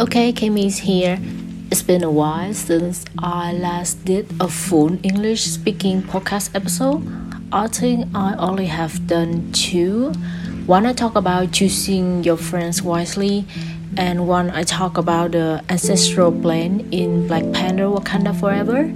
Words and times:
Okay, 0.00 0.32
Kami's 0.32 0.78
here. 0.78 1.18
It's 1.72 1.82
been 1.82 2.04
a 2.04 2.10
while 2.10 2.54
since 2.54 3.04
I 3.18 3.50
last 3.52 4.04
did 4.04 4.30
a 4.38 4.46
full 4.46 4.96
English 5.02 5.42
speaking 5.42 6.02
podcast 6.02 6.54
episode. 6.54 7.02
I 7.50 7.66
think 7.66 8.06
I 8.14 8.36
only 8.38 8.66
have 8.66 9.08
done 9.08 9.50
two. 9.50 10.12
One 10.66 10.86
I 10.86 10.92
talk 10.92 11.16
about 11.16 11.50
choosing 11.50 12.22
your 12.22 12.36
friends 12.36 12.80
wisely, 12.80 13.44
and 13.96 14.28
one 14.28 14.50
I 14.50 14.62
talk 14.62 14.98
about 14.98 15.32
the 15.32 15.64
ancestral 15.68 16.30
plane 16.30 16.86
in 16.92 17.26
Black 17.26 17.50
Panther 17.52 17.90
Wakanda 17.90 18.38
Forever. 18.38 18.94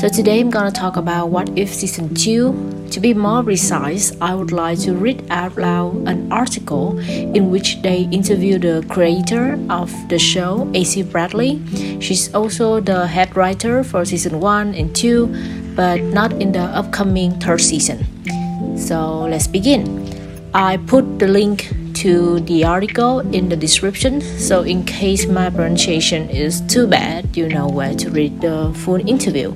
So 0.00 0.08
today 0.08 0.40
I'm 0.40 0.48
gonna 0.48 0.72
talk 0.72 0.96
about 0.96 1.28
What 1.28 1.50
If 1.58 1.74
Season 1.74 2.14
2. 2.14 2.77
To 2.90 3.00
be 3.00 3.12
more 3.12 3.42
precise, 3.42 4.16
I 4.20 4.34
would 4.34 4.50
like 4.50 4.80
to 4.80 4.94
read 4.94 5.22
out 5.30 5.56
loud 5.56 6.08
an 6.08 6.32
article 6.32 6.98
in 6.98 7.50
which 7.50 7.82
they 7.82 8.08
interview 8.10 8.58
the 8.58 8.84
creator 8.88 9.58
of 9.68 9.92
the 10.08 10.18
show, 10.18 10.70
AC 10.74 11.02
Bradley. 11.02 11.60
She's 12.00 12.34
also 12.34 12.80
the 12.80 13.06
head 13.06 13.36
writer 13.36 13.84
for 13.84 14.04
season 14.04 14.40
1 14.40 14.74
and 14.74 14.96
2, 14.96 15.74
but 15.76 16.00
not 16.00 16.32
in 16.40 16.52
the 16.52 16.64
upcoming 16.74 17.38
third 17.38 17.60
season. 17.60 18.06
So 18.76 19.28
let's 19.28 19.46
begin. 19.46 20.08
I 20.54 20.78
put 20.78 21.18
the 21.18 21.28
link 21.28 21.70
to 22.02 22.40
the 22.40 22.64
article 22.64 23.20
in 23.34 23.48
the 23.50 23.56
description, 23.56 24.22
so 24.38 24.62
in 24.62 24.84
case 24.84 25.26
my 25.26 25.50
pronunciation 25.50 26.30
is 26.30 26.62
too 26.62 26.86
bad, 26.86 27.36
you 27.36 27.48
know 27.48 27.68
where 27.68 27.94
to 27.94 28.10
read 28.10 28.40
the 28.40 28.72
full 28.74 29.06
interview. 29.06 29.54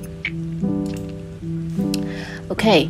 Okay, 2.52 2.84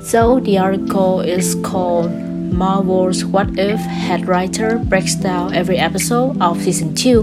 so 0.00 0.40
the 0.40 0.56
article 0.56 1.20
is 1.20 1.56
called 1.56 2.10
Marvel's 2.10 3.22
What 3.22 3.58
If 3.58 3.78
Head 3.80 4.26
Writer 4.26 4.78
Breaks 4.78 5.14
Down 5.14 5.52
Every 5.52 5.76
Episode 5.76 6.40
of 6.40 6.62
Season 6.62 6.94
2, 6.94 7.20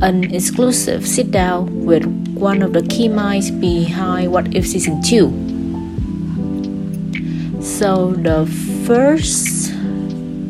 an 0.00 0.34
exclusive 0.34 1.06
sit 1.06 1.30
down 1.30 1.84
with 1.84 2.06
one 2.32 2.62
of 2.62 2.72
the 2.72 2.80
key 2.80 3.08
minds 3.08 3.50
behind 3.50 4.32
What 4.32 4.56
If 4.56 4.66
Season 4.66 5.02
2. 5.02 7.60
So 7.60 8.12
the 8.12 8.46
first, 8.86 9.74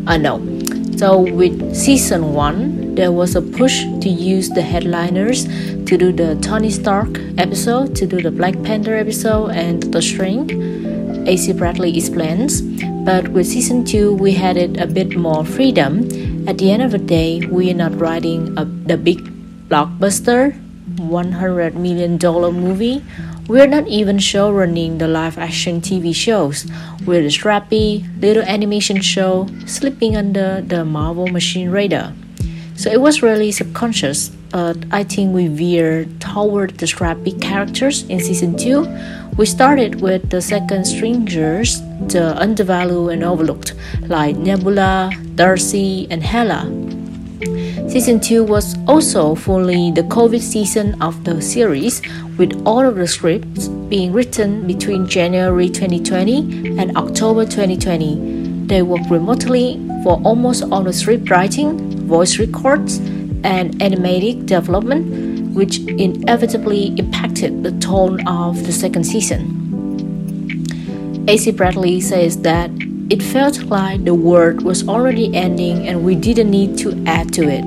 uh, 0.06 0.16
no, 0.16 0.38
so 0.96 1.20
with 1.20 1.74
Season 1.74 2.32
1, 2.32 2.94
there 2.94 3.12
was 3.12 3.36
a 3.36 3.42
push 3.42 3.82
to 4.00 4.08
use 4.08 4.48
the 4.48 4.62
headliners 4.62 5.44
to 5.84 5.96
do 5.98 6.12
the 6.12 6.36
Tony 6.40 6.70
Stark 6.70 7.20
episode, 7.36 7.94
to 7.96 8.06
do 8.06 8.22
the 8.22 8.30
Black 8.30 8.54
Panther 8.62 8.96
episode, 8.96 9.50
and 9.50 9.82
The 9.82 10.00
Strange. 10.00 10.52
AC 11.28 11.52
Bradley 11.52 11.96
explains. 11.96 12.62
But 13.04 13.28
with 13.28 13.46
season 13.46 13.84
2, 13.84 14.14
we 14.14 14.32
had 14.32 14.56
it 14.56 14.80
a 14.80 14.86
bit 14.86 15.16
more 15.16 15.44
freedom. 15.44 16.08
At 16.48 16.58
the 16.58 16.70
end 16.70 16.82
of 16.82 16.92
the 16.92 16.98
day, 16.98 17.44
we 17.46 17.70
are 17.70 17.74
not 17.74 17.98
writing 18.00 18.56
a, 18.56 18.64
the 18.64 18.96
big 18.96 19.20
blockbuster, 19.68 20.58
$100 20.96 21.74
million 21.74 22.18
movie. 22.54 23.04
We're 23.48 23.68
not 23.68 23.86
even 23.86 24.18
show 24.18 24.50
running 24.50 24.98
the 24.98 25.06
live 25.06 25.38
action 25.38 25.80
TV 25.80 26.12
shows. 26.12 26.66
We're 27.06 27.22
the 27.22 27.28
strappy 27.28 28.02
little 28.20 28.42
animation 28.42 29.00
show 29.00 29.46
slipping 29.66 30.16
under 30.16 30.60
the 30.62 30.84
Marvel 30.84 31.28
machine 31.28 31.70
radar. 31.70 32.12
So 32.74 32.90
it 32.90 33.00
was 33.00 33.22
really 33.22 33.52
subconscious. 33.52 34.32
Uh, 34.52 34.74
I 34.90 35.04
think 35.04 35.32
we 35.32 35.46
veered 35.46 36.20
toward 36.20 36.78
the 36.78 36.88
scrappy 36.88 37.32
characters 37.38 38.02
in 38.08 38.18
season 38.18 38.56
2. 38.56 38.82
We 39.38 39.46
started 39.46 40.00
with 40.00 40.28
the 40.30 40.42
second 40.42 40.84
stringers, 40.84 41.80
the 42.10 42.34
undervalued 42.36 43.12
and 43.12 43.22
overlooked, 43.22 43.74
like 44.08 44.36
Nebula, 44.36 45.12
Darcy, 45.36 46.08
and 46.10 46.22
Hela. 46.22 46.66
Season 47.88 48.18
2 48.18 48.44
was 48.44 48.76
also 48.88 49.34
fully 49.34 49.92
the 49.92 50.02
COVID 50.02 50.40
season 50.40 51.00
of 51.00 51.22
the 51.24 51.40
series, 51.40 52.02
with 52.38 52.62
all 52.66 52.84
of 52.86 52.96
the 52.96 53.06
scripts 53.06 53.68
being 53.88 54.12
written 54.12 54.66
between 54.66 55.06
January 55.06 55.68
2020 55.68 56.78
and 56.78 56.96
October 56.96 57.44
2020. 57.44 58.66
They 58.66 58.82
worked 58.82 59.10
remotely 59.10 59.80
for 60.02 60.20
almost 60.24 60.64
all 60.64 60.82
the 60.82 60.92
script 60.92 61.30
writing, 61.30 62.06
voice 62.06 62.38
records, 62.38 62.98
and 63.44 63.74
animatic 63.80 64.46
development, 64.46 65.54
which 65.54 65.78
inevitably 65.78 66.94
impacted 66.98 67.62
the 67.62 67.72
tone 67.78 68.26
of 68.26 68.66
the 68.66 68.72
second 68.72 69.04
season. 69.04 69.64
AC 71.28 71.52
Bradley 71.52 72.00
says 72.00 72.42
that 72.42 72.70
it 73.08 73.22
felt 73.22 73.62
like 73.64 74.04
the 74.04 74.14
world 74.14 74.62
was 74.62 74.88
already 74.88 75.34
ending 75.34 75.86
and 75.86 76.04
we 76.04 76.14
didn't 76.14 76.50
need 76.50 76.76
to 76.78 77.02
add 77.06 77.32
to 77.34 77.48
it. 77.48 77.64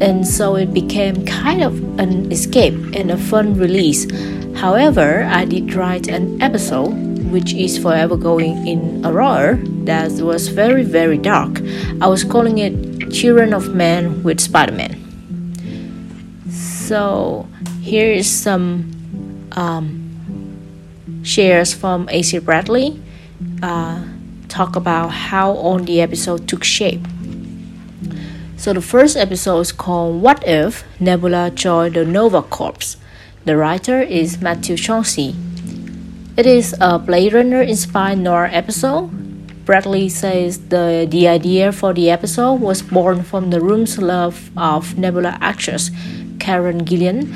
And 0.00 0.26
so 0.26 0.56
it 0.56 0.72
became 0.72 1.24
kind 1.26 1.62
of 1.62 1.78
an 1.98 2.32
escape 2.32 2.74
and 2.94 3.10
a 3.10 3.16
fun 3.16 3.54
release. 3.54 4.06
However, 4.56 5.24
I 5.24 5.44
did 5.44 5.74
write 5.74 6.08
an 6.08 6.40
episode 6.40 7.10
which 7.30 7.54
is 7.54 7.78
forever 7.78 8.16
going 8.16 8.66
in 8.66 9.04
a 9.04 9.12
that 9.84 10.10
was 10.20 10.48
very 10.48 10.82
very 10.82 11.16
dark. 11.16 11.60
I 12.00 12.08
was 12.08 12.24
calling 12.24 12.58
it 12.58 13.12
Children 13.12 13.54
of 13.54 13.74
Men 13.74 14.22
with 14.22 14.40
Spider 14.40 14.72
Man. 14.72 14.96
So 16.50 17.48
here 17.80 18.10
is 18.12 18.28
some 18.28 19.48
um, 19.52 21.22
shares 21.22 21.72
from 21.72 22.08
AC 22.08 22.38
Bradley. 22.38 23.00
Uh, 23.62 24.02
talk 24.48 24.76
about 24.76 25.08
how 25.08 25.52
on 25.52 25.84
the 25.84 26.00
episode 26.00 26.48
took 26.48 26.64
shape. 26.64 27.06
So 28.60 28.74
the 28.74 28.82
first 28.82 29.16
episode 29.16 29.60
is 29.60 29.72
called 29.72 30.20
What 30.20 30.46
If 30.46 30.84
Nebula 31.00 31.50
Joined 31.50 31.94
the 31.94 32.04
Nova 32.04 32.42
Corps. 32.42 32.98
The 33.46 33.56
writer 33.56 34.02
is 34.02 34.42
Matthew 34.42 34.76
Chauncey. 34.76 35.34
It 36.36 36.44
is 36.44 36.74
a 36.78 36.98
Blade 36.98 37.32
Runner 37.32 37.62
inspired 37.62 38.18
noir 38.18 38.50
episode 38.52 39.08
Bradley 39.64 40.10
says 40.10 40.68
the, 40.68 41.06
the 41.08 41.26
idea 41.26 41.72
for 41.72 41.94
the 41.94 42.10
episode 42.10 42.60
was 42.60 42.82
born 42.82 43.22
from 43.22 43.48
the 43.48 43.62
room's 43.62 43.96
love 43.96 44.50
of 44.58 44.98
Nebula 44.98 45.38
actress 45.40 45.90
Karen 46.38 46.84
Gillan. 46.84 47.32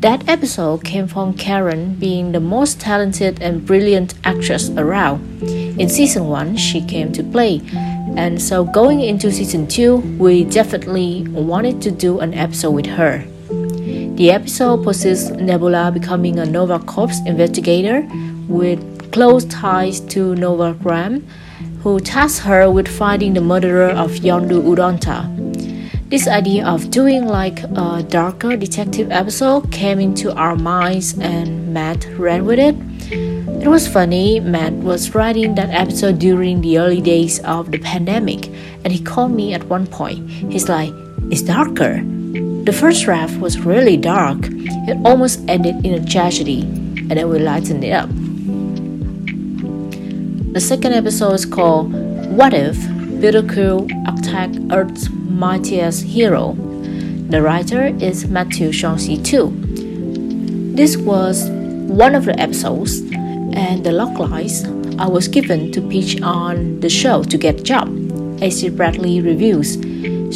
That 0.00 0.28
episode 0.28 0.82
came 0.82 1.06
from 1.06 1.34
Karen 1.34 1.94
being 1.96 2.32
the 2.32 2.40
most 2.40 2.80
talented 2.80 3.40
and 3.40 3.64
brilliant 3.64 4.14
actress 4.24 4.70
around. 4.70 5.42
In 5.42 5.88
season 5.88 6.26
1, 6.26 6.56
she 6.56 6.80
came 6.80 7.12
to 7.12 7.22
play, 7.22 7.60
and 8.16 8.40
so 8.40 8.64
going 8.64 9.00
into 9.00 9.30
season 9.30 9.66
2, 9.66 10.16
we 10.18 10.44
definitely 10.44 11.26
wanted 11.28 11.82
to 11.82 11.90
do 11.90 12.20
an 12.20 12.32
episode 12.32 12.70
with 12.70 12.86
her. 12.86 13.24
The 14.16 14.30
episode 14.30 14.82
poses 14.82 15.30
Nebula 15.32 15.90
becoming 15.92 16.38
a 16.38 16.46
Nova 16.46 16.78
Corps 16.78 17.20
investigator 17.26 18.08
with 18.48 19.12
close 19.12 19.44
ties 19.44 20.00
to 20.00 20.34
Nova 20.34 20.72
Prime, 20.72 21.26
who 21.82 22.00
tasks 22.00 22.38
her 22.40 22.70
with 22.70 22.88
finding 22.88 23.34
the 23.34 23.42
murderer 23.42 23.90
of 23.90 24.12
Yondu 24.12 24.62
Udonta. 24.62 25.35
This 26.08 26.28
idea 26.28 26.64
of 26.64 26.92
doing 26.92 27.26
like 27.26 27.64
a 27.64 28.04
darker 28.08 28.56
detective 28.56 29.10
episode 29.10 29.72
came 29.72 29.98
into 29.98 30.32
our 30.32 30.54
minds 30.54 31.18
and 31.18 31.74
Matt 31.74 32.06
ran 32.16 32.46
with 32.46 32.60
it. 32.60 32.76
It 33.10 33.66
was 33.66 33.88
funny, 33.88 34.38
Matt 34.38 34.72
was 34.74 35.16
writing 35.16 35.56
that 35.56 35.70
episode 35.70 36.20
during 36.20 36.60
the 36.60 36.78
early 36.78 37.00
days 37.00 37.40
of 37.40 37.72
the 37.72 37.78
pandemic, 37.78 38.46
and 38.84 38.92
he 38.92 39.02
called 39.02 39.32
me 39.32 39.52
at 39.52 39.64
one 39.64 39.88
point. 39.88 40.30
He's 40.30 40.68
like, 40.68 40.92
It's 41.32 41.42
darker. 41.42 42.00
The 42.62 42.72
first 42.72 43.02
draft 43.02 43.40
was 43.40 43.58
really 43.58 43.96
dark, 43.96 44.38
it 44.86 44.96
almost 45.04 45.40
ended 45.48 45.84
in 45.84 45.94
a 45.94 46.06
tragedy, 46.06 46.60
and 46.60 47.18
then 47.18 47.28
we 47.28 47.40
lightened 47.40 47.82
it 47.82 47.90
up. 47.90 48.08
The 50.52 50.60
second 50.60 50.92
episode 50.92 51.34
is 51.34 51.44
called 51.44 51.92
What 52.30 52.54
If 52.54 52.76
Peter 53.20 53.42
Quill 53.42 53.86
Attack 54.06 54.50
Earth's 54.70 55.08
Mightiest 55.10 56.04
Hero? 56.04 56.52
The 57.30 57.40
writer 57.40 57.86
is 57.98 58.28
Matthew 58.28 58.70
Chauncey 58.72 59.16
too. 59.16 59.48
This 60.74 60.98
was 60.98 61.48
one 61.48 62.14
of 62.14 62.26
the 62.26 62.38
episodes, 62.38 63.00
and 63.10 63.82
the 63.82 63.92
log 63.92 64.18
lines 64.18 64.64
I 64.98 65.08
was 65.08 65.28
given 65.28 65.72
to 65.72 65.80
pitch 65.80 66.20
on 66.20 66.80
the 66.80 66.90
show 66.90 67.22
to 67.22 67.38
get 67.38 67.60
a 67.60 67.62
job. 67.62 67.88
AC 68.42 68.68
Bradley 68.68 69.22
reviews. 69.22 69.78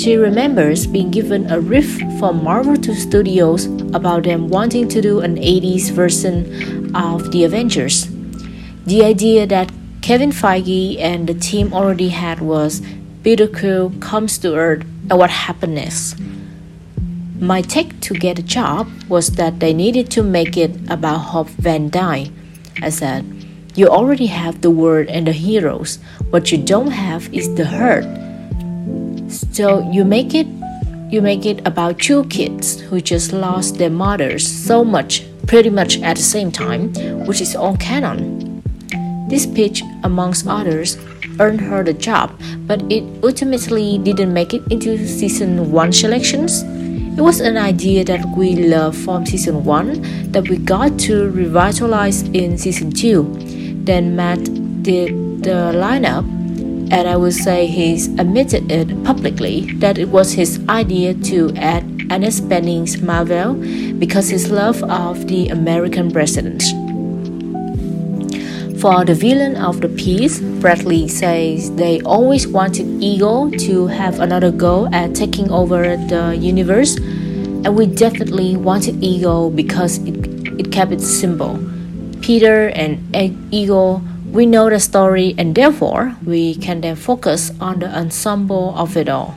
She 0.00 0.16
remembers 0.16 0.86
being 0.86 1.10
given 1.10 1.50
a 1.50 1.60
riff 1.60 2.00
from 2.18 2.42
Marvel 2.42 2.78
to 2.78 2.94
Studios 2.94 3.66
about 3.92 4.22
them 4.22 4.48
wanting 4.48 4.88
to 4.88 5.02
do 5.02 5.20
an 5.20 5.36
80s 5.36 5.90
version 5.90 6.96
of 6.96 7.30
The 7.30 7.44
Avengers. 7.44 8.08
The 8.86 9.04
idea 9.04 9.46
that 9.48 9.70
Kevin 10.02 10.30
Feige 10.32 10.98
and 10.98 11.28
the 11.28 11.34
team 11.34 11.72
already 11.72 12.08
had 12.08 12.40
was 12.40 12.80
Quill 13.22 13.92
comes 14.00 14.38
to 14.38 14.56
Earth 14.56 14.80
and 15.10 15.18
what 15.18 15.30
happened 15.30 15.74
next. 15.74 16.16
My 17.38 17.60
take 17.60 18.00
to 18.00 18.14
get 18.14 18.38
a 18.38 18.42
job 18.42 18.88
was 19.08 19.32
that 19.32 19.60
they 19.60 19.74
needed 19.74 20.10
to 20.12 20.22
make 20.22 20.56
it 20.56 20.74
about 20.90 21.18
Hope 21.18 21.48
Van 21.48 21.90
Dyne. 21.90 22.32
I 22.82 22.88
said, 22.88 23.24
You 23.74 23.88
already 23.88 24.26
have 24.26 24.62
the 24.62 24.70
world 24.70 25.08
and 25.08 25.26
the 25.26 25.32
heroes. 25.32 25.98
What 26.30 26.50
you 26.50 26.58
don't 26.58 26.92
have 26.92 27.32
is 27.32 27.54
the 27.54 27.66
hurt. 27.66 28.04
So 29.52 29.88
you 29.92 30.04
make 30.04 30.34
it 30.34 30.46
you 31.10 31.20
make 31.20 31.44
it 31.44 31.66
about 31.66 31.98
two 31.98 32.24
kids 32.26 32.80
who 32.80 33.00
just 33.00 33.32
lost 33.32 33.78
their 33.78 33.90
mothers 33.90 34.46
so 34.46 34.84
much, 34.84 35.24
pretty 35.46 35.68
much 35.68 36.00
at 36.02 36.16
the 36.16 36.22
same 36.22 36.52
time, 36.52 36.94
which 37.26 37.40
is 37.40 37.56
all 37.56 37.76
canon. 37.76 38.49
This 39.30 39.46
pitch, 39.46 39.82
amongst 40.02 40.46
others, 40.48 40.98
earned 41.38 41.60
her 41.60 41.84
the 41.84 41.94
job, 41.94 42.34
but 42.66 42.82
it 42.90 43.04
ultimately 43.22 43.96
didn't 43.98 44.34
make 44.34 44.52
it 44.52 44.62
into 44.70 44.98
season 45.06 45.70
1 45.70 45.92
selections. 45.92 46.64
It 47.16 47.22
was 47.22 47.40
an 47.40 47.56
idea 47.56 48.04
that 48.04 48.26
we 48.36 48.56
loved 48.56 48.98
from 48.98 49.24
season 49.24 49.62
1 49.62 50.32
that 50.32 50.48
we 50.48 50.56
got 50.56 50.98
to 51.06 51.30
revitalize 51.30 52.22
in 52.34 52.58
season 52.58 52.90
2. 52.90 53.84
Then 53.84 54.16
Matt 54.16 54.42
did 54.82 55.44
the 55.44 55.72
lineup, 55.78 56.26
and 56.90 57.06
I 57.06 57.16
would 57.16 57.34
say 57.34 57.66
he's 57.66 58.08
admitted 58.18 58.70
it 58.70 59.04
publicly 59.04 59.70
that 59.78 59.96
it 59.96 60.08
was 60.08 60.32
his 60.32 60.60
idea 60.68 61.14
to 61.30 61.54
add 61.54 61.84
Annette 62.10 62.48
Bening's 62.48 63.00
Mar-Vell 63.00 63.54
because 63.98 64.28
his 64.28 64.50
love 64.50 64.82
of 64.82 65.28
the 65.28 65.48
American 65.48 66.10
president. 66.10 66.64
For 68.80 69.04
the 69.04 69.12
villain 69.14 69.56
of 69.56 69.82
the 69.82 69.90
piece, 69.90 70.40
Bradley 70.40 71.06
says 71.06 71.70
they 71.76 72.00
always 72.00 72.48
wanted 72.48 72.86
Ego 73.02 73.50
to 73.50 73.86
have 73.88 74.20
another 74.20 74.50
go 74.50 74.88
at 74.90 75.14
taking 75.14 75.50
over 75.50 75.98
the 75.98 76.34
universe, 76.34 76.96
and 76.96 77.76
we 77.76 77.84
definitely 77.84 78.56
wanted 78.56 79.04
Ego 79.04 79.50
because 79.50 79.98
it, 80.08 80.16
it 80.58 80.72
kept 80.72 80.92
its 80.92 81.06
symbol. 81.06 81.60
Peter 82.22 82.68
and 82.68 83.04
Ego, 83.52 84.00
we 84.32 84.46
know 84.46 84.70
the 84.70 84.80
story, 84.80 85.34
and 85.36 85.54
therefore 85.54 86.16
we 86.24 86.54
can 86.54 86.80
then 86.80 86.96
focus 86.96 87.52
on 87.60 87.80
the 87.80 87.94
ensemble 87.94 88.74
of 88.78 88.96
it 88.96 89.10
all. 89.10 89.36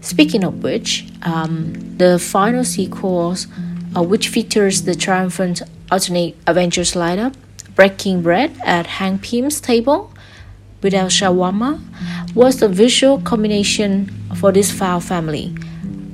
Speaking 0.00 0.44
of 0.44 0.62
which, 0.62 1.06
um, 1.22 1.74
the 1.96 2.20
final 2.20 2.62
sequels, 2.62 3.48
uh, 3.96 4.02
which 4.04 4.28
features 4.28 4.82
the 4.82 4.94
triumphant 4.94 5.60
alternate 5.90 6.36
Avengers 6.46 6.92
lineup, 6.92 7.34
breaking 7.76 8.22
bread 8.22 8.58
at 8.64 8.86
Hank 8.98 9.22
Pym's 9.22 9.60
table 9.60 10.12
without 10.82 11.10
shawarma 11.10 11.80
was 12.34 12.58
the 12.58 12.68
visual 12.68 13.20
combination 13.20 14.10
for 14.34 14.50
this 14.50 14.72
foul 14.72 15.00
family. 15.00 15.54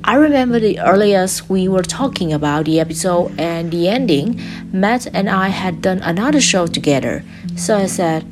I 0.03 0.15
remember 0.15 0.59
the 0.59 0.79
earliest 0.81 1.49
we 1.49 1.69
were 1.69 1.81
talking 1.81 2.33
about 2.33 2.65
the 2.65 2.81
episode 2.81 3.39
and 3.39 3.71
the 3.71 3.87
ending, 3.87 4.39
Matt 4.73 5.07
and 5.13 5.29
I 5.29 5.47
had 5.47 5.81
done 5.81 5.99
another 5.99 6.41
show 6.41 6.67
together. 6.67 7.23
So 7.55 7.77
I 7.77 7.85
said, 7.85 8.25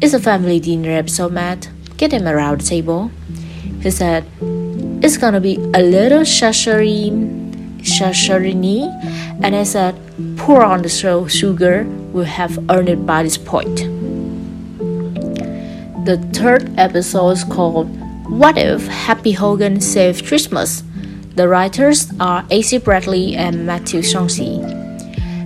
It's 0.00 0.14
a 0.14 0.20
family 0.20 0.60
dinner 0.60 0.92
episode, 0.92 1.32
Matt. 1.32 1.68
Get 1.96 2.12
him 2.12 2.28
around 2.28 2.60
the 2.60 2.64
table. 2.64 3.10
He 3.82 3.90
said, 3.90 4.24
It's 5.02 5.16
gonna 5.16 5.40
be 5.40 5.56
a 5.74 5.82
little 5.82 6.22
shasharin, 6.22 7.45
shasharini. 7.86 8.90
And 9.42 9.54
I 9.54 9.62
said, 9.62 9.94
Pour 10.36 10.64
on 10.64 10.82
the 10.82 10.88
show 10.88 11.26
sugar 11.26 11.84
will 12.12 12.24
have 12.24 12.58
earned 12.70 12.88
it 12.88 13.06
by 13.06 13.22
this 13.22 13.38
point. 13.38 13.76
The 16.06 16.18
third 16.32 16.70
episode 16.78 17.30
is 17.30 17.44
called 17.44 17.88
What 18.30 18.58
If 18.58 18.86
Happy 18.86 19.32
Hogan 19.32 19.80
Saved 19.80 20.26
Christmas? 20.26 20.82
The 21.34 21.48
writers 21.48 22.12
are 22.18 22.44
AC 22.50 22.78
Bradley 22.78 23.36
and 23.36 23.66
Matthew 23.66 24.02
Chauncey. 24.02 24.60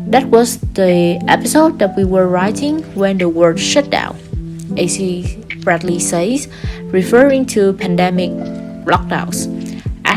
That 0.07 0.27
was 0.27 0.59
the 0.75 1.23
episode 1.29 1.79
that 1.79 1.97
we 1.97 2.05
were 2.05 2.29
writing 2.29 2.83
when 2.95 3.19
the 3.19 3.29
world 3.29 3.59
shut 3.59 3.91
down. 3.91 4.19
AC 4.77 5.39
Bradley 5.63 5.99
says, 5.99 6.49
referring 6.93 7.47
to 7.47 7.73
pandemic 7.75 8.31
lockdowns. 8.87 9.60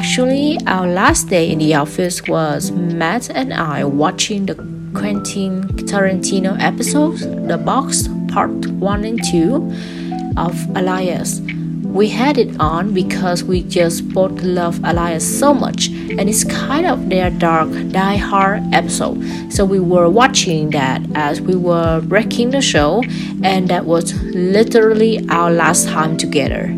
Actually, 0.04 0.58
our 0.68 0.86
last 0.86 1.30
day 1.30 1.50
in 1.50 1.60
the 1.60 1.74
office 1.74 2.22
was 2.24 2.72
Matt 2.72 3.30
and 3.30 3.54
I 3.54 3.86
watching 3.86 4.46
the 4.46 4.56
Quentin 4.94 5.64
Tarantino 5.88 6.60
episodes, 6.60 7.22
The 7.22 7.58
Box 7.58 8.10
Part 8.28 8.68
1 8.68 9.06
and 9.06 9.24
2 9.24 10.34
of 10.36 10.78
Alias. 10.78 11.40
We 11.84 12.10
had 12.10 12.38
it 12.38 12.60
on 12.60 12.94
because 12.94 13.46
we 13.46 13.64
just 13.64 14.10
both 14.10 14.42
love 14.42 14.84
Alias 14.84 15.24
so 15.40 15.54
much, 15.54 15.88
and 15.88 16.28
it's 16.28 16.44
kind 16.44 16.86
of 16.86 17.08
their 17.08 17.30
dark, 17.30 17.70
die-hard 17.92 18.62
episode. 18.74 19.24
So 19.54 19.64
we 19.64 19.80
were 19.80 20.10
watching 20.10 20.72
that 20.72 21.02
as 21.16 21.40
we 21.40 21.56
were 21.56 22.02
breaking 22.02 22.50
the 22.50 22.62
show, 22.62 23.04
and 23.42 23.70
that 23.70 23.86
was 23.86 24.14
literally 24.36 25.26
our 25.30 25.50
last 25.50 25.88
time 25.88 26.18
together. 26.18 26.76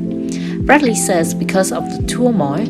Bradley 0.60 0.96
says 0.96 1.34
because 1.34 1.72
of 1.72 1.84
the 1.90 2.08
turmoil, 2.08 2.66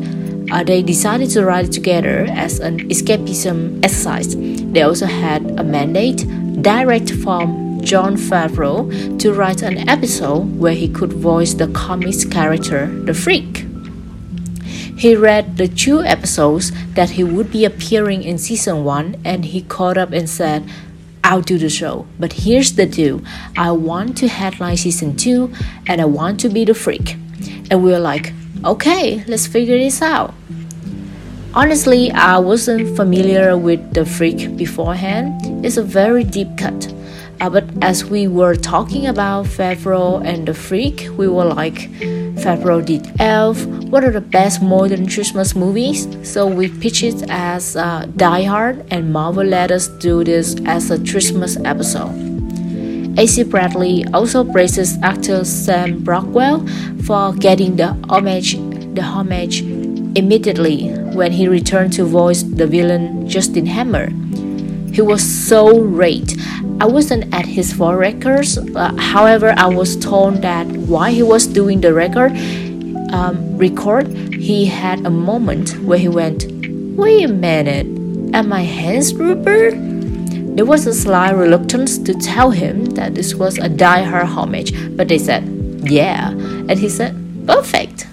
uh, 0.50 0.62
they 0.62 0.82
decided 0.82 1.30
to 1.30 1.44
write 1.44 1.66
it 1.66 1.72
together 1.72 2.26
as 2.30 2.60
an 2.60 2.88
escapism 2.88 3.84
exercise. 3.84 4.36
They 4.36 4.82
also 4.82 5.06
had 5.06 5.58
a 5.58 5.64
mandate 5.64 6.26
direct 6.62 7.10
from 7.10 7.80
Jon 7.82 8.16
Favreau 8.16 9.18
to 9.18 9.32
write 9.32 9.62
an 9.62 9.88
episode 9.88 10.58
where 10.58 10.74
he 10.74 10.88
could 10.88 11.12
voice 11.12 11.54
the 11.54 11.68
comics 11.68 12.24
character, 12.24 12.86
the 13.04 13.14
Freak. 13.14 13.64
He 14.96 15.14
read 15.14 15.56
the 15.56 15.68
two 15.68 16.02
episodes 16.02 16.72
that 16.94 17.10
he 17.10 17.22
would 17.22 17.50
be 17.50 17.64
appearing 17.64 18.22
in 18.22 18.38
season 18.38 18.82
1 18.82 19.20
and 19.24 19.44
he 19.44 19.62
called 19.62 19.98
up 19.98 20.12
and 20.12 20.28
said, 20.28 20.68
I'll 21.22 21.42
do 21.42 21.58
the 21.58 21.68
show, 21.68 22.06
but 22.18 22.32
here's 22.32 22.74
the 22.74 22.86
deal 22.86 23.20
I 23.56 23.72
want 23.72 24.16
to 24.18 24.28
headline 24.28 24.76
season 24.76 25.16
2 25.16 25.52
and 25.86 26.00
I 26.00 26.04
want 26.06 26.40
to 26.40 26.48
be 26.48 26.64
the 26.64 26.72
freak. 26.72 27.14
And 27.70 27.82
we 27.82 27.90
we're 27.90 27.98
like, 27.98 28.32
okay, 28.64 29.24
let's 29.26 29.46
figure 29.46 29.78
this 29.78 30.02
out. 30.02 30.34
Honestly, 31.54 32.10
I 32.10 32.38
wasn't 32.38 32.96
familiar 32.96 33.56
with 33.56 33.94
the 33.94 34.04
freak 34.04 34.56
beforehand. 34.56 35.64
It's 35.64 35.78
a 35.78 35.82
very 35.82 36.22
deep 36.22 36.48
cut. 36.58 36.92
Uh, 37.40 37.50
but 37.50 37.64
as 37.82 38.04
we 38.04 38.26
were 38.28 38.54
talking 38.54 39.06
about 39.06 39.46
Favreau 39.46 40.24
and 40.24 40.48
the 40.48 40.54
freak, 40.54 41.08
we 41.16 41.28
were 41.28 41.44
like, 41.44 41.90
Favreau 42.40 42.84
did 42.84 43.10
Elf. 43.20 43.64
What 43.90 44.04
are 44.04 44.10
the 44.10 44.20
best 44.20 44.62
modern 44.62 45.08
Christmas 45.08 45.54
movies? 45.54 46.06
So 46.22 46.46
we 46.46 46.68
pitched 46.68 47.02
it 47.02 47.24
as 47.28 47.76
uh, 47.76 48.06
Die 48.16 48.44
Hard, 48.44 48.86
and 48.90 49.12
Marvel 49.12 49.44
let 49.44 49.70
us 49.70 49.88
do 49.88 50.24
this 50.24 50.56
as 50.66 50.90
a 50.90 50.98
Christmas 51.04 51.56
episode. 51.64 52.35
AC 53.18 53.44
Bradley 53.44 54.04
also 54.12 54.44
praises 54.44 54.98
actor 55.02 55.42
Sam 55.44 56.04
Rockwell 56.04 56.66
for 57.04 57.32
getting 57.32 57.76
the 57.76 57.96
homage, 58.10 58.56
the 58.94 59.00
homage 59.00 59.62
immediately 60.16 60.88
when 61.14 61.32
he 61.32 61.48
returned 61.48 61.94
to 61.94 62.04
voice 62.04 62.42
the 62.42 62.66
villain 62.66 63.26
Justin 63.26 63.64
Hammer. 63.64 64.10
He 64.92 65.00
was 65.00 65.22
so 65.22 65.80
great. 65.80 66.36
I 66.78 66.84
wasn't 66.84 67.32
at 67.34 67.46
his 67.46 67.72
voice 67.72 67.96
records, 67.96 68.58
uh, 68.58 68.94
however, 68.96 69.54
I 69.56 69.66
was 69.66 69.96
told 69.96 70.42
that 70.42 70.66
while 70.66 71.10
he 71.12 71.22
was 71.22 71.46
doing 71.46 71.80
the 71.80 71.94
record 71.94 72.32
um, 73.12 73.56
record, 73.56 74.08
he 74.34 74.66
had 74.66 75.06
a 75.06 75.10
moment 75.10 75.78
where 75.84 75.98
he 75.98 76.08
went, 76.08 76.46
"Wait 76.96 77.24
a 77.24 77.32
minute, 77.32 77.86
am 78.34 78.52
I 78.52 78.64
Hans 78.64 79.12
Gruber?" 79.12 79.85
There 80.56 80.64
was 80.64 80.86
a 80.86 80.94
slight 80.94 81.36
reluctance 81.36 81.98
to 81.98 82.14
tell 82.14 82.50
him 82.50 82.86
that 82.96 83.14
this 83.14 83.34
was 83.34 83.58
a 83.58 83.68
die-hard 83.68 84.28
homage, 84.28 84.72
but 84.96 85.06
they 85.06 85.18
said, 85.18 85.44
yeah, 85.84 86.30
and 86.30 86.78
he 86.78 86.88
said, 86.88 87.12
perfect. 87.46 88.06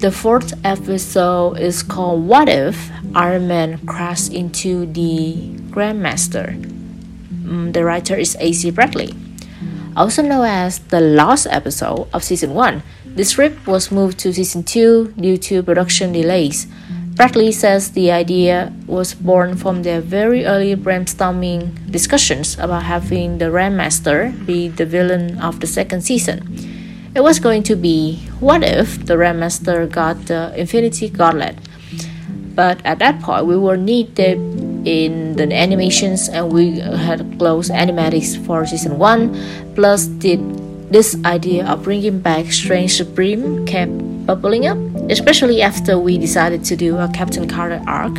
The 0.00 0.10
fourth 0.10 0.58
episode 0.64 1.60
is 1.60 1.84
called 1.84 2.26
What 2.26 2.48
If 2.48 2.90
Iron 3.14 3.46
Man 3.46 3.78
crashed 3.86 4.32
into 4.32 4.86
the 4.86 5.54
Grandmaster? 5.70 6.60
Mm, 7.30 7.72
the 7.72 7.84
writer 7.84 8.16
is 8.16 8.36
AC 8.40 8.72
Bradley. 8.72 9.14
Also 9.96 10.22
known 10.22 10.44
as 10.44 10.80
the 10.90 11.00
last 11.00 11.46
episode 11.46 12.08
of 12.12 12.24
season 12.24 12.52
1, 12.52 12.82
the 13.14 13.24
script 13.24 13.64
was 13.68 13.92
moved 13.92 14.18
to 14.18 14.32
season 14.34 14.64
2 14.64 15.14
due 15.20 15.36
to 15.36 15.62
production 15.62 16.10
delays. 16.10 16.66
Bradley 17.20 17.52
says 17.52 17.90
the 17.92 18.10
idea 18.10 18.72
was 18.86 19.12
born 19.12 19.54
from 19.54 19.82
their 19.82 20.00
very 20.00 20.46
early 20.46 20.74
brainstorming 20.74 21.76
discussions 21.92 22.56
about 22.58 22.84
having 22.84 23.36
the 23.36 23.52
Grandmaster 23.52 24.32
be 24.46 24.68
the 24.68 24.86
villain 24.86 25.36
of 25.36 25.60
the 25.60 25.66
second 25.66 26.00
season. 26.00 26.40
It 27.14 27.20
was 27.20 27.38
going 27.38 27.62
to 27.64 27.76
be 27.76 28.24
what 28.40 28.64
if 28.64 29.04
the 29.04 29.16
Grandmaster 29.20 29.84
got 29.84 30.32
the 30.32 30.54
Infinity 30.56 31.10
Gauntlet? 31.10 31.58
But 32.56 32.80
at 32.86 33.00
that 33.00 33.20
point, 33.20 33.44
we 33.44 33.58
were 33.58 33.76
knee 33.76 34.04
deep 34.04 34.40
in 34.88 35.36
the 35.36 35.44
animations 35.52 36.30
and 36.30 36.50
we 36.50 36.80
had 36.80 37.36
close 37.36 37.68
animatics 37.68 38.32
for 38.46 38.64
season 38.64 38.96
1, 38.96 39.74
plus 39.74 40.06
did 40.06 40.40
this 40.90 41.16
idea 41.24 41.66
of 41.66 41.84
bringing 41.84 42.20
back 42.20 42.46
Strange 42.52 42.96
Supreme 42.96 43.64
kept 43.64 43.92
bubbling 44.26 44.66
up, 44.66 44.76
especially 45.08 45.62
after 45.62 45.98
we 45.98 46.18
decided 46.18 46.64
to 46.64 46.76
do 46.76 46.98
a 46.98 47.08
Captain 47.14 47.48
Carter 47.48 47.80
arc. 47.86 48.16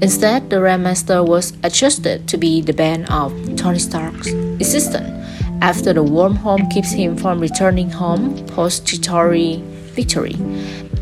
Instead, 0.00 0.50
the 0.50 0.56
Grandmaster 0.56 1.26
was 1.26 1.52
adjusted 1.62 2.28
to 2.28 2.36
be 2.36 2.60
the 2.60 2.72
band 2.72 3.10
of 3.10 3.32
Tony 3.56 3.78
Stark's 3.78 4.28
assistant, 4.60 5.06
after 5.60 5.92
the 5.92 6.04
wormhole 6.04 6.70
keeps 6.70 6.92
him 6.92 7.16
from 7.16 7.40
returning 7.40 7.90
home 7.90 8.44
post 8.48 8.86
Chitauri 8.86 9.60
victory. 9.94 10.36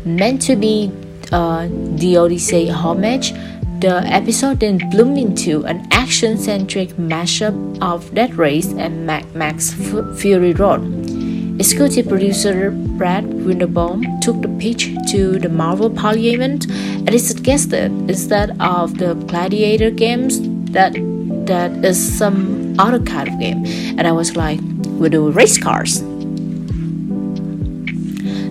Meant 0.05 0.41
to 0.43 0.55
be 0.55 0.91
uh, 1.31 1.67
the 1.95 2.17
Odyssey 2.17 2.69
homage, 2.69 3.33
the 3.83 4.01
episode 4.07 4.61
then 4.61 4.77
bloomed 4.91 5.17
into 5.17 5.65
an 5.65 5.85
action 5.91 6.37
centric 6.37 6.91
mashup 6.91 7.53
of 7.81 8.13
Death 8.15 8.31
Race 8.35 8.71
and 8.71 9.05
Mad 9.05 9.35
Max 9.35 9.73
Fury 10.21 10.53
Road. 10.53 10.81
Executive 11.59 12.07
producer 12.07 12.71
Brad 12.71 13.25
Winderbaum 13.25 14.21
took 14.21 14.41
the 14.41 14.47
pitch 14.57 14.95
to 15.11 15.37
the 15.37 15.49
Marvel 15.49 15.89
Parliament 15.89 16.65
and 16.69 17.09
he 17.09 17.17
suggested 17.17 17.91
instead 18.09 18.55
of 18.61 18.99
the 18.99 19.15
gladiator 19.15 19.91
games 19.91 20.39
that 20.71 20.93
that 21.45 21.83
is 21.83 21.99
some 22.17 22.79
other 22.79 23.01
kind 23.01 23.27
of 23.27 23.37
game. 23.37 23.65
And 23.99 24.07
I 24.07 24.13
was 24.13 24.37
like, 24.37 24.61
we 24.97 25.09
do 25.09 25.29
race 25.29 25.57
cars. 25.57 25.99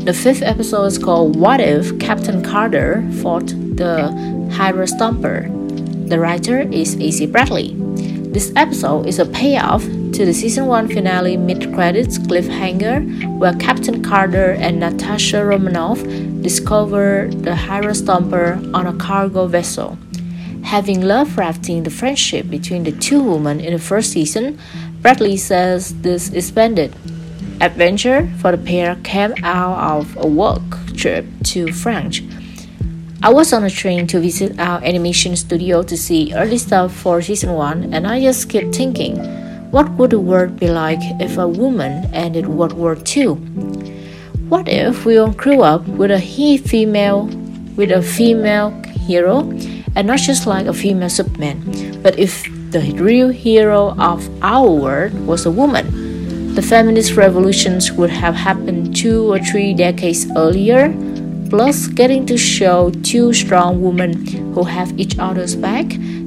The 0.05 0.13
fifth 0.13 0.43
episode 0.43 0.85
is 0.85 0.99
called 0.99 1.37
What 1.37 1.61
If 1.61 1.99
Captain 1.99 2.45
Carter 2.45 3.03
Fought 3.23 3.47
the 3.77 4.42
Hydra 4.63 4.87
Stomper? 4.87 5.51
The 6.09 6.21
writer 6.21 6.61
is 6.61 6.95
AC 6.95 7.27
Bradley. 7.27 7.75
This 8.31 8.53
episode 8.55 9.09
is 9.09 9.19
a 9.19 9.27
payoff 9.27 9.83
to 9.83 10.25
the 10.25 10.33
season 10.33 10.67
1 10.67 10.87
finale 10.87 11.37
mid 11.37 11.75
credits 11.75 12.17
cliffhanger 12.17 13.03
where 13.41 13.55
Captain 13.55 14.05
Carter 14.05 14.53
and 14.53 14.79
Natasha 14.79 15.45
Romanoff 15.45 16.01
discover 16.43 17.29
the 17.43 17.57
Hydra 17.57 17.91
Stomper 17.91 18.73
on 18.73 18.87
a 18.87 18.95
cargo 18.99 19.49
vessel. 19.49 19.99
Having 20.63 21.01
love 21.01 21.37
rafting 21.37 21.83
the 21.83 21.91
friendship 21.91 22.49
between 22.49 22.85
the 22.85 22.93
two 22.93 23.21
women 23.21 23.59
in 23.59 23.73
the 23.73 23.81
first 23.81 24.13
season, 24.13 24.61
Bradley 25.01 25.39
says 25.39 25.93
this 26.03 26.31
is 26.31 26.47
splendid 26.47 26.95
adventure 27.61 28.31
for 28.39 28.53
the 28.55 28.59
pair 28.59 28.95
came 29.03 29.35
out 29.43 29.99
of 29.99 30.17
a 30.19 30.27
work 30.27 30.63
trip 30.97 31.27
to 31.47 31.73
France. 31.73 32.21
I 33.25 33.31
was 33.31 33.53
on 33.53 33.63
a 33.63 33.71
train 33.71 34.09
to 34.09 34.19
visit 34.19 34.59
our 34.59 34.83
animation 34.83 35.37
studio 35.37 35.85
to 35.85 35.97
see 35.97 36.35
early 36.35 36.59
stuff 36.59 36.93
for 36.93 37.23
season 37.23 37.53
1 37.53 37.95
and 37.95 38.05
I 38.05 38.21
just 38.21 38.51
kept 38.51 38.75
thinking, 38.75 39.15
what 39.71 39.89
would 39.93 40.11
the 40.11 40.19
world 40.19 40.59
be 40.59 40.67
like 40.67 40.99
if 41.21 41.39
a 41.39 41.47
woman 41.47 42.13
ended 42.13 42.49
World 42.49 42.73
War 42.73 42.99
II? 42.99 43.39
What 44.51 44.67
if 44.67 45.05
we 45.05 45.19
all 45.19 45.31
grew 45.31 45.63
up 45.63 45.87
with 45.87 46.11
a 46.11 46.19
he 46.19 46.59
female 46.59 47.31
with 47.77 47.93
a 47.93 48.03
female 48.03 48.75
hero 49.07 49.49
and 49.95 50.09
not 50.09 50.19
just 50.19 50.49
like 50.49 50.67
a 50.67 50.75
female 50.75 51.09
Superman, 51.09 51.63
but 52.03 52.19
if 52.19 52.43
the 52.73 52.83
real 52.99 53.29
hero 53.29 53.95
of 54.01 54.29
our 54.43 54.69
world 54.69 55.15
was 55.29 55.47
a 55.47 55.51
woman? 55.53 55.87
The 56.57 56.63
feminist 56.63 57.15
revolutions 57.15 57.93
would 57.93 58.11
have 58.11 58.35
happened 58.35 58.97
two 58.97 59.31
or 59.33 59.39
three 59.39 59.75
decades 59.75 60.27
earlier, 60.37 60.91
plus 61.53 61.87
getting 61.87 62.25
to 62.25 62.39
show 62.39 62.89
two 63.05 63.31
strong 63.35 63.83
women 63.83 64.25
who 64.55 64.65
have 64.65 64.99
each 64.99 65.19
other's 65.19 65.55
back. 65.55 65.85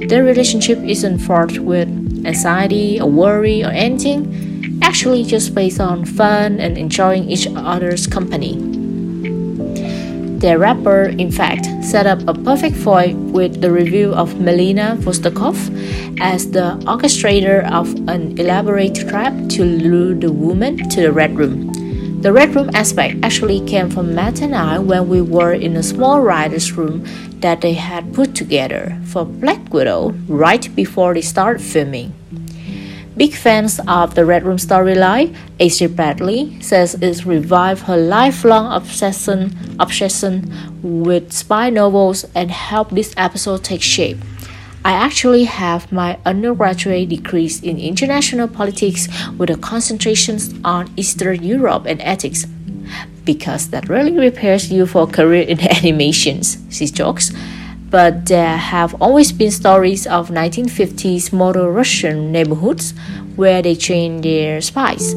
Their 0.07 0.23
relationship 0.23 0.77
isn't 0.85 1.17
fraught 1.17 1.57
with 1.57 1.89
anxiety 2.27 3.01
or 3.01 3.09
worry 3.09 3.63
or 3.63 3.71
anything, 3.71 4.79
actually 4.83 5.23
just 5.23 5.55
based 5.55 5.79
on 5.79 6.05
fun 6.05 6.59
and 6.59 6.77
enjoying 6.77 7.27
each 7.27 7.47
other's 7.55 8.05
company. 8.05 8.53
Their 10.37 10.59
rapper, 10.59 11.05
in 11.05 11.31
fact, 11.31 11.65
set 11.83 12.05
up 12.05 12.21
a 12.27 12.35
perfect 12.35 12.75
fight 12.75 13.15
with 13.15 13.61
the 13.61 13.71
review 13.71 14.13
of 14.13 14.39
Melina 14.39 14.95
Vostokoff 14.99 15.57
as 16.21 16.51
the 16.51 16.77
orchestrator 16.85 17.65
of 17.71 17.89
an 18.07 18.37
elaborate 18.37 18.93
trap 18.93 19.33
to 19.57 19.65
lure 19.65 20.13
the 20.13 20.31
woman 20.31 20.87
to 20.89 21.01
the 21.01 21.11
Red 21.11 21.35
Room. 21.35 21.74
The 22.25 22.33
Red 22.33 22.55
Room 22.55 22.71
aspect 22.73 23.17
actually 23.21 23.59
came 23.67 23.91
from 23.91 24.15
Matt 24.15 24.41
and 24.41 24.55
I 24.55 24.79
when 24.79 25.07
we 25.07 25.21
were 25.21 25.53
in 25.53 25.75
a 25.77 25.83
small 25.83 26.21
writer's 26.21 26.71
room 26.71 27.05
that 27.41 27.61
they 27.61 27.73
had 27.73 28.15
put 28.15 28.33
together 28.33 28.99
for 29.05 29.25
Black 29.25 29.71
Widow 29.71 30.09
right 30.27 30.67
before 30.75 31.13
they 31.13 31.21
started 31.21 31.61
filming. 31.61 32.15
Big 33.15 33.35
fans 33.35 33.79
of 33.87 34.15
the 34.15 34.25
Red 34.25 34.43
Room 34.43 34.57
storyline, 34.57 35.35
AC 35.59 35.85
Bradley 35.85 36.59
says 36.61 36.95
it 36.95 37.25
revived 37.27 37.83
her 37.83 37.95
lifelong 37.95 38.73
obsession, 38.73 39.55
obsession 39.79 40.51
with 40.81 41.31
spy 41.31 41.69
novels 41.69 42.25
and 42.33 42.49
helped 42.49 42.95
this 42.95 43.13
episode 43.17 43.63
take 43.63 43.83
shape. 43.83 44.17
I 44.85 44.91
actually 44.91 45.45
have 45.45 45.91
my 45.91 46.19
undergraduate 46.27 47.09
degrees 47.09 47.59
in 47.63 47.79
international 47.79 48.47
politics 48.47 49.07
with 49.35 49.49
a 49.49 49.57
concentration 49.57 50.37
on 50.63 50.93
Eastern 50.95 51.41
Europe 51.41 51.87
and 51.87 51.99
ethics. 52.03 52.45
Because 53.23 53.71
that 53.71 53.89
really 53.89 54.13
prepares 54.13 54.71
you 54.71 54.85
for 54.85 55.09
a 55.09 55.11
career 55.11 55.41
in 55.41 55.59
animations, 55.77 56.59
she 56.69 56.85
jokes. 56.85 57.31
But 57.89 58.27
there 58.27 58.57
have 58.57 58.93
always 59.01 59.31
been 59.31 59.49
stories 59.49 60.05
of 60.05 60.29
1950s 60.29 61.33
model 61.33 61.71
Russian 61.71 62.31
neighborhoods 62.31 62.93
where 63.35 63.63
they 63.63 63.73
trained 63.73 64.23
their 64.23 64.61
spies. 64.61 65.15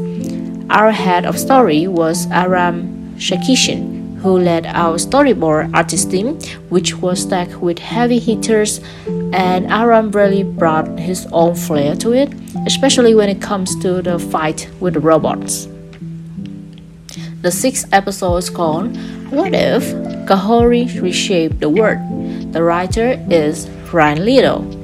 Our 0.70 0.92
head 0.92 1.26
of 1.26 1.38
story 1.38 1.86
was 1.86 2.26
Aram 2.30 3.16
Shakishin, 3.18 3.97
who 4.22 4.38
led 4.38 4.66
our 4.66 4.96
storyboard 4.98 5.74
artist 5.74 6.10
team, 6.10 6.38
which 6.68 6.96
was 6.96 7.22
stacked 7.22 7.56
with 7.60 7.78
heavy 7.78 8.18
hitters, 8.18 8.80
and 9.32 9.70
Aram 9.70 10.10
really 10.10 10.42
brought 10.42 10.98
his 10.98 11.26
own 11.32 11.54
flair 11.54 11.94
to 11.96 12.12
it, 12.12 12.32
especially 12.66 13.14
when 13.14 13.28
it 13.28 13.40
comes 13.40 13.74
to 13.82 14.02
the 14.02 14.18
fight 14.18 14.68
with 14.80 14.94
the 14.94 15.00
robots. 15.00 15.68
The 17.42 17.52
sixth 17.52 17.86
episode 17.92 18.36
is 18.38 18.50
called 18.50 18.96
What 19.30 19.54
If 19.54 19.84
Kahori 20.26 21.00
Reshaped 21.00 21.60
the 21.60 21.68
World? 21.68 22.52
The 22.52 22.62
writer 22.62 23.24
is 23.30 23.68
Ryan 23.92 24.24
Little. 24.24 24.77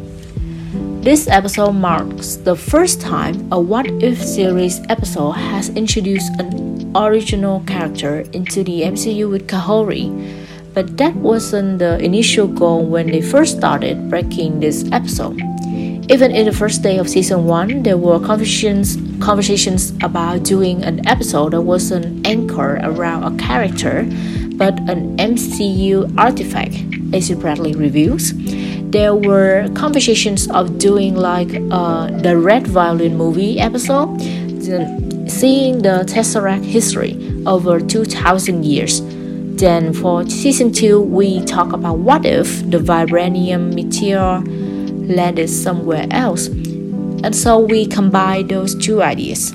This 1.04 1.28
episode 1.28 1.72
marks 1.72 2.36
the 2.36 2.56
first 2.56 2.98
time 2.98 3.52
a 3.52 3.60
What 3.60 3.84
If 4.02 4.16
series 4.24 4.80
episode 4.88 5.32
has 5.32 5.68
introduced 5.68 6.32
an 6.40 6.96
original 6.96 7.60
character 7.66 8.20
into 8.32 8.64
the 8.64 8.88
MCU 8.88 9.28
with 9.28 9.46
Kahori, 9.46 10.08
but 10.72 10.96
that 10.96 11.14
wasn't 11.16 11.78
the 11.78 12.02
initial 12.02 12.48
goal 12.48 12.86
when 12.86 13.08
they 13.08 13.20
first 13.20 13.58
started 13.58 14.08
breaking 14.08 14.60
this 14.60 14.90
episode. 14.92 15.38
Even 16.08 16.30
in 16.32 16.46
the 16.46 16.56
first 16.56 16.80
day 16.80 16.96
of 16.96 17.10
season 17.10 17.44
1, 17.44 17.82
there 17.82 17.98
were 17.98 18.18
conversations, 18.18 18.96
conversations 19.20 19.92
about 20.00 20.42
doing 20.42 20.82
an 20.84 21.06
episode 21.06 21.52
that 21.52 21.60
wasn't 21.60 22.26
anchored 22.26 22.80
around 22.82 23.24
a 23.24 23.36
character 23.36 24.08
but 24.56 24.78
an 24.88 25.16
MCU 25.18 26.16
artifact, 26.16 26.74
AC 27.12 27.34
Bradley 27.34 27.74
reviews. 27.74 28.32
There 28.94 29.16
were 29.16 29.68
conversations 29.74 30.48
of 30.52 30.78
doing 30.78 31.16
like 31.16 31.50
uh, 31.72 32.06
the 32.22 32.38
Red 32.38 32.68
Violin 32.68 33.16
movie 33.16 33.58
episode, 33.58 34.20
seeing 35.28 35.82
the 35.82 36.06
Tesseract 36.06 36.64
history 36.64 37.18
over 37.44 37.80
2,000 37.80 38.64
years. 38.64 39.02
Then 39.58 39.92
for 39.94 40.24
season 40.30 40.72
2, 40.72 41.00
we 41.00 41.44
talk 41.44 41.72
about 41.72 41.98
what 41.98 42.24
if 42.24 42.70
the 42.70 42.78
vibranium 42.78 43.74
meteor 43.74 44.38
landed 45.12 45.50
somewhere 45.50 46.06
else. 46.12 46.46
And 46.46 47.34
so 47.34 47.58
we 47.58 47.86
combine 47.86 48.46
those 48.46 48.76
two 48.76 49.02
ideas. 49.02 49.52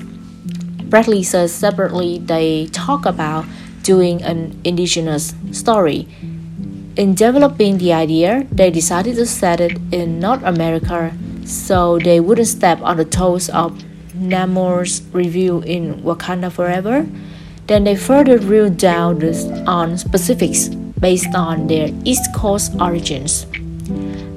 Bradley 0.84 1.22
says 1.22 1.50
separately 1.50 2.18
they 2.18 2.66
talk 2.72 3.06
about 3.06 3.46
doing 3.84 4.22
an 4.22 4.60
indigenous 4.64 5.32
story. 5.52 6.06
In 6.96 7.14
developing 7.14 7.78
the 7.78 7.92
idea, 7.92 8.46
they 8.50 8.70
decided 8.70 9.14
to 9.14 9.26
set 9.26 9.60
it 9.60 9.78
in 9.92 10.18
North 10.18 10.42
America 10.42 11.12
so 11.44 11.98
they 11.98 12.18
wouldn't 12.18 12.48
step 12.48 12.80
on 12.82 12.96
the 12.96 13.04
toes 13.04 13.48
of 13.50 13.78
Namor's 14.14 15.02
review 15.12 15.60
in 15.60 16.02
Wakanda 16.02 16.50
Forever. 16.50 17.06
Then 17.68 17.84
they 17.84 17.94
further 17.94 18.38
drilled 18.38 18.76
down 18.76 19.22
on 19.68 19.96
specifics 19.98 20.68
based 20.98 21.32
on 21.34 21.68
their 21.68 21.90
East 22.04 22.34
Coast 22.34 22.74
origins. 22.80 23.46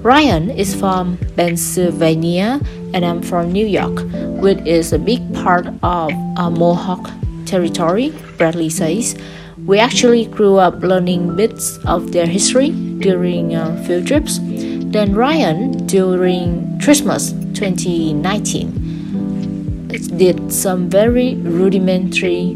Ryan 0.06 0.52
is 0.52 0.76
from 0.76 1.18
Pennsylvania 1.36 2.62
and 2.94 3.04
I'm 3.04 3.24
from 3.24 3.52
New 3.52 3.66
York, 3.66 4.06
which 4.42 4.60
is 4.68 4.94
a 4.94 5.00
big 5.00 5.22
part 5.34 5.66
of 5.82 6.12
a 6.38 6.52
Mohawk 6.52 7.10
territory, 7.46 8.14
Bradley 8.38 8.70
says. 8.70 9.18
We 9.66 9.80
actually 9.80 10.26
grew 10.26 10.58
up 10.58 10.84
learning 10.84 11.38
bits 11.38 11.78
of 11.86 12.12
their 12.12 12.26
history 12.26 12.72
during 13.00 13.56
uh, 13.56 13.82
field 13.88 14.08
trips. 14.08 14.40
Then 14.42 15.16
Ryan, 15.16 15.88
during 15.88 16.78
Christmas 16.82 17.32
2019, 17.54 19.88
did 20.18 20.52
some 20.52 20.90
very 20.90 21.36
rudimentary 21.36 22.56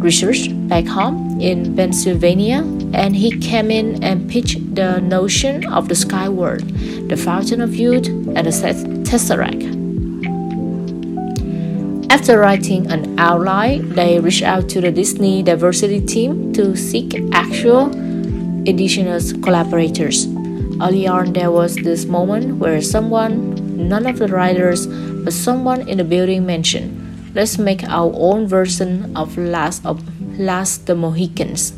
research 0.00 0.48
back 0.68 0.86
home 0.86 1.38
in 1.40 1.76
Pennsylvania 1.76 2.60
and 2.94 3.14
he 3.14 3.38
came 3.38 3.70
in 3.70 4.02
and 4.02 4.30
pitched 4.30 4.74
the 4.74 5.00
notion 5.00 5.66
of 5.66 5.88
the 5.88 5.94
sky 5.94 6.28
world, 6.28 6.62
the 7.08 7.16
fountain 7.16 7.60
of 7.60 7.74
youth, 7.74 8.06
and 8.06 8.46
the 8.46 8.52
tesseract. 9.04 9.77
After 12.10 12.38
writing 12.38 12.90
an 12.90 13.18
outline, 13.18 13.90
they 13.90 14.18
reached 14.18 14.42
out 14.42 14.68
to 14.70 14.80
the 14.80 14.90
Disney 14.90 15.42
diversity 15.42 16.00
team 16.00 16.54
to 16.54 16.74
seek 16.74 17.14
actual 17.32 17.92
additional 18.66 19.20
collaborators. 19.42 20.26
Early 20.80 21.06
on, 21.06 21.34
there 21.34 21.50
was 21.50 21.76
this 21.76 22.06
moment 22.06 22.56
where 22.56 22.80
someone, 22.80 23.54
none 23.88 24.06
of 24.06 24.18
the 24.18 24.28
writers, 24.28 24.86
but 24.86 25.34
someone 25.34 25.86
in 25.86 25.98
the 25.98 26.04
building 26.04 26.46
mentioned, 26.46 27.34
let's 27.34 27.58
make 27.58 27.84
our 27.84 28.10
own 28.14 28.46
version 28.46 29.14
of 29.14 29.36
Last 29.36 29.84
of 29.84 30.02
Last 30.38 30.86
the 30.86 30.94
Mohicans. 30.94 31.74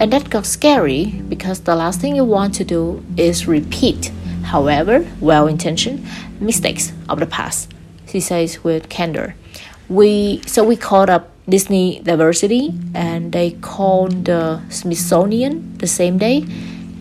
And 0.00 0.12
that 0.12 0.30
got 0.30 0.46
scary 0.46 1.22
because 1.28 1.60
the 1.60 1.76
last 1.76 2.00
thing 2.00 2.16
you 2.16 2.24
want 2.24 2.54
to 2.54 2.64
do 2.64 3.04
is 3.16 3.46
repeat, 3.46 4.10
however 4.42 5.06
well 5.20 5.46
intentioned, 5.46 6.04
mistakes 6.40 6.92
of 7.08 7.20
the 7.20 7.26
past, 7.26 7.72
she 8.08 8.18
says 8.18 8.64
with 8.64 8.88
candor. 8.88 9.36
We 9.88 10.40
so 10.46 10.64
we 10.64 10.76
called 10.76 11.10
up 11.10 11.30
Disney 11.48 12.00
Diversity 12.00 12.72
and 12.94 13.32
they 13.32 13.52
called 13.60 14.24
the 14.24 14.62
Smithsonian 14.70 15.76
the 15.78 15.86
same 15.86 16.16
day 16.16 16.46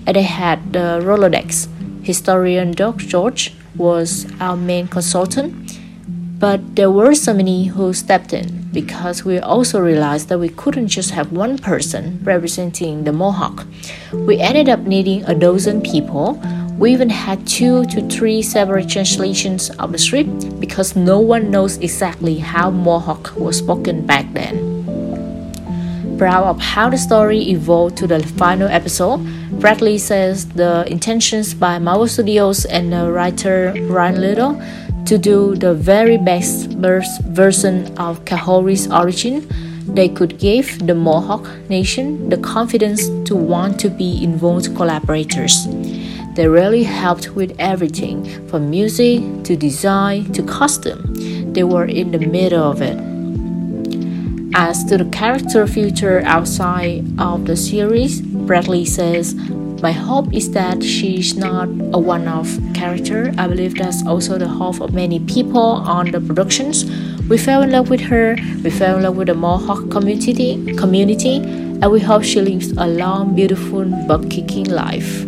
and 0.05 0.15
they 0.15 0.23
had 0.23 0.73
the 0.73 0.99
Rolodex. 1.01 1.69
Historian 2.03 2.71
Doug 2.71 2.99
George 2.99 3.53
was 3.77 4.27
our 4.41 4.57
main 4.57 4.87
consultant, 4.87 5.79
but 6.37 6.75
there 6.75 6.91
were 6.91 7.15
so 7.15 7.33
many 7.33 7.67
who 7.67 7.93
stepped 7.93 8.33
in 8.33 8.67
because 8.73 9.23
we 9.23 9.39
also 9.39 9.79
realized 9.79 10.27
that 10.27 10.39
we 10.39 10.49
couldn't 10.49 10.89
just 10.89 11.11
have 11.11 11.31
one 11.31 11.57
person 11.57 12.19
representing 12.23 13.05
the 13.05 13.13
Mohawk. 13.13 13.65
We 14.11 14.39
ended 14.39 14.67
up 14.67 14.81
needing 14.81 15.23
a 15.23 15.33
dozen 15.33 15.79
people 15.81 16.41
we 16.77 16.91
even 16.91 17.09
had 17.09 17.45
two 17.47 17.85
to 17.85 18.01
three 18.09 18.41
separate 18.41 18.89
translations 18.89 19.69
of 19.79 19.91
the 19.91 19.97
script 19.97 20.59
because 20.59 20.95
no 20.95 21.19
one 21.19 21.51
knows 21.51 21.77
exactly 21.77 22.39
how 22.39 22.69
Mohawk 22.71 23.35
was 23.35 23.57
spoken 23.57 24.05
back 24.05 24.25
then. 24.33 24.73
Proud 26.17 26.45
of 26.45 26.59
how 26.59 26.89
the 26.89 26.97
story 26.97 27.39
evolved 27.49 27.97
to 27.97 28.07
the 28.07 28.19
final 28.21 28.67
episode, 28.67 29.19
Bradley 29.59 29.97
says 29.97 30.47
the 30.49 30.85
intentions 30.87 31.53
by 31.53 31.79
Marvel 31.79 32.07
Studios 32.07 32.65
and 32.65 32.91
the 32.91 33.11
writer 33.11 33.73
Ryan 33.87 34.21
Little 34.21 34.61
to 35.05 35.17
do 35.17 35.55
the 35.55 35.73
very 35.73 36.17
best 36.17 36.69
version 36.69 37.95
of 37.97 38.23
Kahori's 38.25 38.89
origin 38.91 39.47
they 39.87 40.09
could 40.09 40.39
give 40.39 40.87
the 40.87 40.95
Mohawk 40.95 41.47
Nation 41.69 42.29
the 42.29 42.37
confidence 42.37 43.07
to 43.25 43.35
want 43.35 43.79
to 43.81 43.89
be 43.89 44.23
involved 44.23 44.75
collaborators. 44.75 45.67
They 46.35 46.47
really 46.47 46.81
helped 46.81 47.35
with 47.35 47.55
everything 47.59 48.47
from 48.47 48.71
music 48.71 49.21
to 49.43 49.55
design 49.55 50.33
to 50.33 50.41
costume. 50.41 51.53
They 51.53 51.63
were 51.63 51.85
in 51.85 52.11
the 52.11 52.17
middle 52.17 52.63
of 52.63 52.81
it. 52.81 52.97
As 54.55 54.83
to 54.85 54.97
the 54.97 55.05
character 55.05 55.67
future 55.67 56.21
outside 56.25 57.05
of 57.19 57.45
the 57.45 57.55
series, 57.55 58.21
Bradley 58.21 58.83
says, 58.85 59.35
My 59.83 59.91
hope 59.91 60.33
is 60.33 60.49
that 60.51 60.81
she's 60.81 61.35
not 61.35 61.67
a 61.93 61.99
one 61.99 62.27
off 62.27 62.49
character. 62.73 63.31
I 63.37 63.47
believe 63.47 63.75
that's 63.75 64.03
also 64.05 64.39
the 64.39 64.47
hope 64.47 64.81
of 64.81 64.93
many 64.93 65.19
people 65.19 65.61
on 65.61 66.11
the 66.11 66.19
productions. 66.19 66.85
We 67.29 67.37
fell 67.37 67.61
in 67.61 67.71
love 67.71 67.91
with 67.91 68.01
her, 68.01 68.37
we 68.63 68.71
fell 68.71 68.97
in 68.97 69.03
love 69.03 69.17
with 69.17 69.27
the 69.27 69.35
Mohawk 69.35 69.91
community, 69.91 70.75
community 70.75 71.37
and 71.37 71.91
we 71.91 71.99
hope 71.99 72.23
she 72.23 72.41
lives 72.41 72.71
a 72.71 72.87
long, 72.87 73.35
beautiful, 73.35 73.85
butt 74.07 74.31
kicking 74.31 74.65
life. 74.65 75.25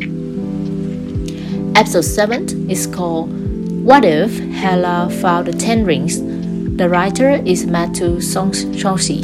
Episode 1.75 2.05
7 2.05 2.71
is 2.71 2.87
called 2.87 3.29
What 3.83 4.05
If 4.05 4.39
Hela 4.39 5.09
Found 5.19 5.47
the 5.47 5.51
Ten 5.51 5.83
Rings? 5.83 6.21
The 6.77 6.87
writer 6.87 7.31
is 7.31 7.65
Matthew 7.65 8.21
Chauncey. 8.21 9.19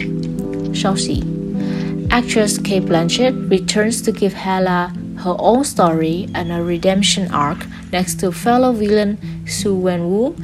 Actress 2.12 2.58
Cate 2.58 2.84
Blanchett 2.84 3.50
returns 3.50 4.02
to 4.02 4.12
give 4.12 4.34
Hela 4.34 4.94
her 5.20 5.34
own 5.40 5.64
story 5.64 6.28
and 6.36 6.52
a 6.52 6.62
redemption 6.62 7.32
arc 7.32 7.66
next 7.94 8.20
to 8.20 8.34
fellow 8.34 8.74
villain 8.74 9.18
Xu 9.46 9.82
Wenwu. 9.82 10.36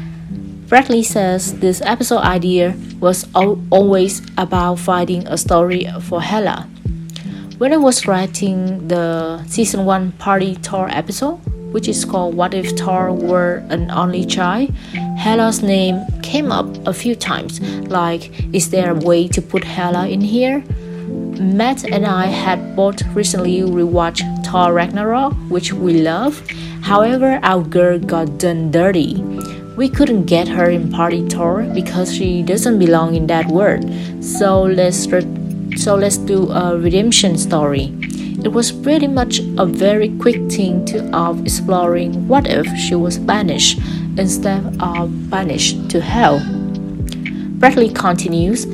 Bradley 0.70 1.04
says 1.04 1.60
this 1.60 1.82
episode 1.82 2.22
idea 2.22 2.74
was 3.02 3.28
always 3.36 4.22
about 4.38 4.80
finding 4.80 5.28
a 5.28 5.38
story 5.38 5.86
for 6.04 6.22
Hela. 6.22 6.70
When 7.58 7.74
I 7.74 7.78
was 7.78 8.08
writing 8.08 8.88
the 8.88 9.44
season 9.48 9.84
1 9.84 10.14
Party 10.14 10.54
Thor 10.54 10.88
episode, 10.90 11.42
which 11.78 11.88
is 11.88 12.06
called 12.06 12.34
What 12.34 12.56
If 12.56 12.76
Thor 12.76 13.14
Were 13.14 13.64
an 13.70 13.92
Only 13.92 14.26
Child, 14.26 14.74
Hela's 15.20 15.62
name 15.62 16.04
came 16.24 16.52
up 16.52 16.66
a 16.88 16.92
few 16.92 17.14
times, 17.14 17.62
like, 17.88 18.32
is 18.52 18.72
there 18.72 18.94
a 18.94 18.96
way 18.96 19.28
to 19.28 19.40
put 19.44 19.64
Hela 19.64 20.08
in 20.08 20.20
here? 20.20 20.64
Matt 21.40 21.84
and 21.84 22.04
I 22.08 22.26
had 22.26 22.76
both 22.76 23.06
recently 23.14 23.62
rewatched 23.62 24.26
Thor 24.44 24.74
Ragnarok, 24.74 25.34
which 25.50 25.72
we 25.72 26.02
love. 26.02 26.42
However, 26.82 27.40
our 27.44 27.62
girl 27.62 28.00
got 28.00 28.40
done 28.40 28.72
dirty. 28.72 29.22
We 29.78 29.88
couldn't 29.88 30.26
get 30.26 30.48
her 30.48 30.72
in 30.72 30.92
Party 30.92 31.30
Thor 31.30 31.62
because 31.76 32.12
she 32.12 32.42
doesn't 32.42 32.80
belong 32.80 33.14
in 33.14 33.28
that 33.28 33.46
world. 33.50 33.86
So 34.24 34.64
let's 34.64 35.08
so 35.76 35.94
let's 35.94 36.18
do 36.18 36.50
a 36.50 36.76
redemption 36.76 37.38
story. 37.38 37.94
It 38.44 38.54
was 38.54 38.72
pretty 38.72 39.08
much 39.08 39.40
a 39.58 39.66
very 39.66 40.10
quick 40.20 40.52
thing 40.52 40.86
to 40.86 41.10
of 41.16 41.42
exploring 41.42 42.28
what 42.28 42.48
if 42.48 42.68
she 42.78 42.94
was 42.94 43.18
banished 43.18 43.80
instead 44.18 44.78
of 44.80 45.30
banished 45.30 45.90
to 45.90 46.02
hell. 46.02 46.40
Bradley 47.58 47.90
continues, 47.90 48.66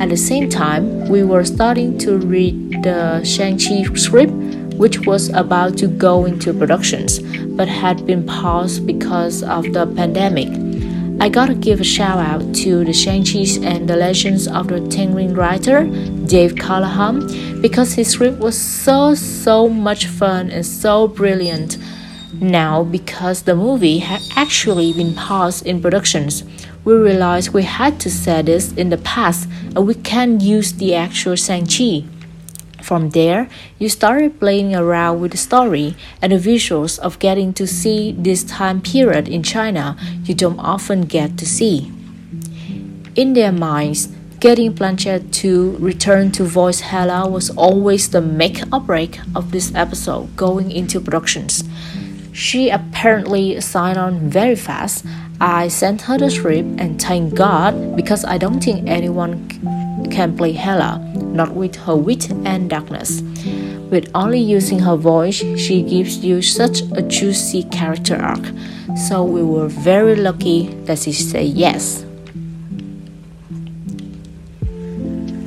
at 0.00 0.08
the 0.08 0.16
same 0.16 0.50
time, 0.50 1.08
we 1.08 1.22
were 1.22 1.44
starting 1.44 1.96
to 1.98 2.18
read 2.18 2.82
the 2.82 3.22
Shang-Chi 3.22 3.84
script, 3.94 4.32
which 4.74 5.06
was 5.06 5.28
about 5.28 5.78
to 5.78 5.86
go 5.86 6.24
into 6.24 6.52
productions, 6.52 7.20
but 7.56 7.68
had 7.68 8.04
been 8.04 8.26
paused 8.26 8.84
because 8.86 9.44
of 9.44 9.72
the 9.72 9.86
pandemic. 9.86 10.48
I 11.22 11.28
gotta 11.28 11.54
give 11.54 11.80
a 11.80 11.84
shout 11.84 12.18
out 12.18 12.52
to 12.62 12.84
the 12.84 12.92
Shang-Chi 12.92 13.64
and 13.64 13.88
the 13.88 13.94
Legends 13.94 14.48
of 14.48 14.66
the 14.66 14.80
Ten 14.88 15.14
Ring 15.14 15.34
writer, 15.34 15.84
Dave 16.26 16.56
Callaham, 16.56 17.60
because 17.62 17.92
his 17.92 18.08
script 18.08 18.40
was 18.40 18.58
so, 18.58 19.14
so 19.14 19.68
much 19.68 20.06
fun 20.06 20.50
and 20.50 20.66
so 20.66 21.06
brilliant. 21.06 21.78
Now, 22.40 22.82
because 22.82 23.42
the 23.42 23.54
movie 23.54 23.98
had 23.98 24.20
actually 24.34 24.92
been 24.94 25.14
paused 25.14 25.64
in 25.64 25.80
productions, 25.80 26.42
we 26.84 26.94
realized 26.94 27.50
we 27.50 27.62
had 27.62 28.00
to 28.00 28.10
set 28.10 28.46
this 28.46 28.72
in 28.72 28.90
the 28.90 28.98
past 28.98 29.48
and 29.76 29.86
we 29.86 29.94
can't 29.94 30.40
use 30.40 30.72
the 30.72 30.96
actual 30.96 31.36
Shang-Chi. 31.36 32.02
From 32.82 33.10
there, 33.10 33.48
you 33.78 33.88
started 33.88 34.40
playing 34.40 34.74
around 34.74 35.20
with 35.20 35.30
the 35.30 35.38
story 35.38 35.94
and 36.20 36.32
the 36.32 36.36
visuals 36.36 36.98
of 36.98 37.18
getting 37.20 37.52
to 37.54 37.66
see 37.66 38.10
this 38.10 38.42
time 38.42 38.82
period 38.82 39.28
in 39.28 39.44
China 39.44 39.96
you 40.24 40.34
don't 40.34 40.58
often 40.58 41.02
get 41.02 41.38
to 41.38 41.46
see. 41.46 41.92
In 43.14 43.34
their 43.34 43.52
minds, 43.52 44.08
getting 44.40 44.74
Blanchett 44.74 45.30
to 45.44 45.76
return 45.78 46.32
to 46.32 46.42
voice 46.42 46.80
Hela 46.80 47.28
was 47.28 47.50
always 47.50 48.10
the 48.10 48.20
make 48.20 48.60
or 48.72 48.80
break 48.80 49.20
of 49.36 49.52
this 49.52 49.72
episode 49.76 50.34
going 50.34 50.72
into 50.72 51.00
productions. 51.00 51.62
She 52.32 52.70
apparently 52.70 53.60
signed 53.60 53.98
on 53.98 54.28
very 54.28 54.56
fast. 54.56 55.06
I 55.40 55.68
sent 55.68 56.02
her 56.02 56.18
the 56.18 56.30
script 56.30 56.80
and 56.80 57.00
thank 57.00 57.34
God 57.34 57.94
because 57.94 58.24
I 58.24 58.38
don't 58.38 58.58
think 58.58 58.88
anyone 58.88 59.48
can 60.10 60.36
play 60.36 60.52
Hela, 60.52 60.98
not 61.32 61.54
with 61.54 61.76
her 61.76 61.96
wit 61.96 62.30
and 62.30 62.68
darkness. 62.70 63.22
With 63.90 64.10
only 64.14 64.40
using 64.40 64.80
her 64.80 64.96
voice, 64.96 65.42
she 65.56 65.82
gives 65.82 66.24
you 66.24 66.40
such 66.42 66.82
a 66.94 67.02
juicy 67.02 67.64
character 67.64 68.16
arc. 68.16 68.44
So 69.08 69.24
we 69.24 69.42
were 69.42 69.68
very 69.68 70.16
lucky 70.16 70.68
that 70.84 70.98
she 70.98 71.12
said 71.12 71.46
yes. 71.46 72.04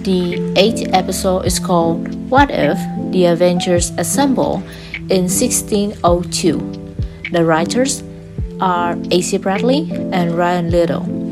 The 0.04 0.54
eighth 0.56 0.94
episode 0.94 1.46
is 1.46 1.58
called 1.58 2.14
What 2.30 2.50
If 2.52 2.78
the 3.12 3.26
Avengers 3.26 3.90
Assemble 3.98 4.62
in 5.10 5.26
1602. 5.26 6.86
The 7.32 7.44
writers 7.44 8.04
are 8.62 8.96
AC 9.10 9.38
Bradley 9.38 9.90
and 10.12 10.38
Ryan 10.38 10.70
Little. 10.70 11.25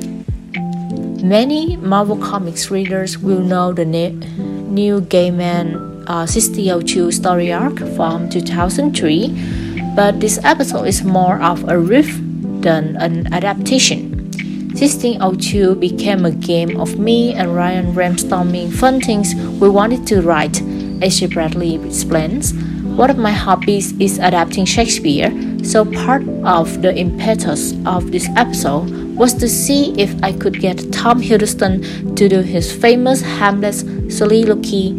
Many 1.24 1.78
Marvel 1.78 2.18
Comics 2.18 2.70
readers 2.70 3.18
will 3.18 3.40
know 3.40 3.72
the 3.72 3.86
Neil 3.86 5.00
Gaiman 5.00 6.04
uh, 6.04 6.28
1602 6.28 7.14
story 7.14 7.50
arc 7.50 7.80
from 7.96 8.30
2003, 8.30 9.94
but 9.96 10.20
this 10.20 10.38
episode 10.44 10.84
is 10.84 11.02
more 11.06 11.42
of 11.42 11.64
a 11.70 11.80
riff 11.80 12.20
than 12.60 12.98
an 12.98 13.34
adaptation. 13.34 14.32
1602 14.76 15.76
became 15.76 16.26
a 16.26 16.32
game 16.32 16.78
of 16.78 17.00
me 17.00 17.34
and 17.34 17.56
Ryan 17.56 17.96
brainstorming 17.96 18.74
fun 18.74 19.00
things 19.00 19.34
we 19.62 19.70
wanted 19.70 20.06
to 20.08 20.22
write. 20.22 20.62
AC 21.02 21.28
Bradley 21.28 21.76
explains, 21.86 22.54
One 22.98 23.10
of 23.10 23.18
my 23.18 23.32
hobbies 23.32 23.94
is 23.94 24.20
adapting 24.20 24.66
Shakespeare, 24.66 25.32
so 25.64 25.86
part 25.86 26.28
of 26.44 26.82
the 26.82 26.94
impetus 26.94 27.74
of 27.86 28.12
this 28.12 28.28
episode 28.36 29.03
was 29.16 29.34
to 29.36 29.48
see 29.48 29.94
if 30.00 30.12
I 30.24 30.34
could 30.34 30.60
get 30.60 30.92
Tom 30.92 31.22
Hiddleston 31.22 32.16
to 32.16 32.28
do 32.28 32.42
his 32.42 32.72
famous 32.72 33.22
Hamlet 33.22 33.76
soliloquy, 34.12 34.90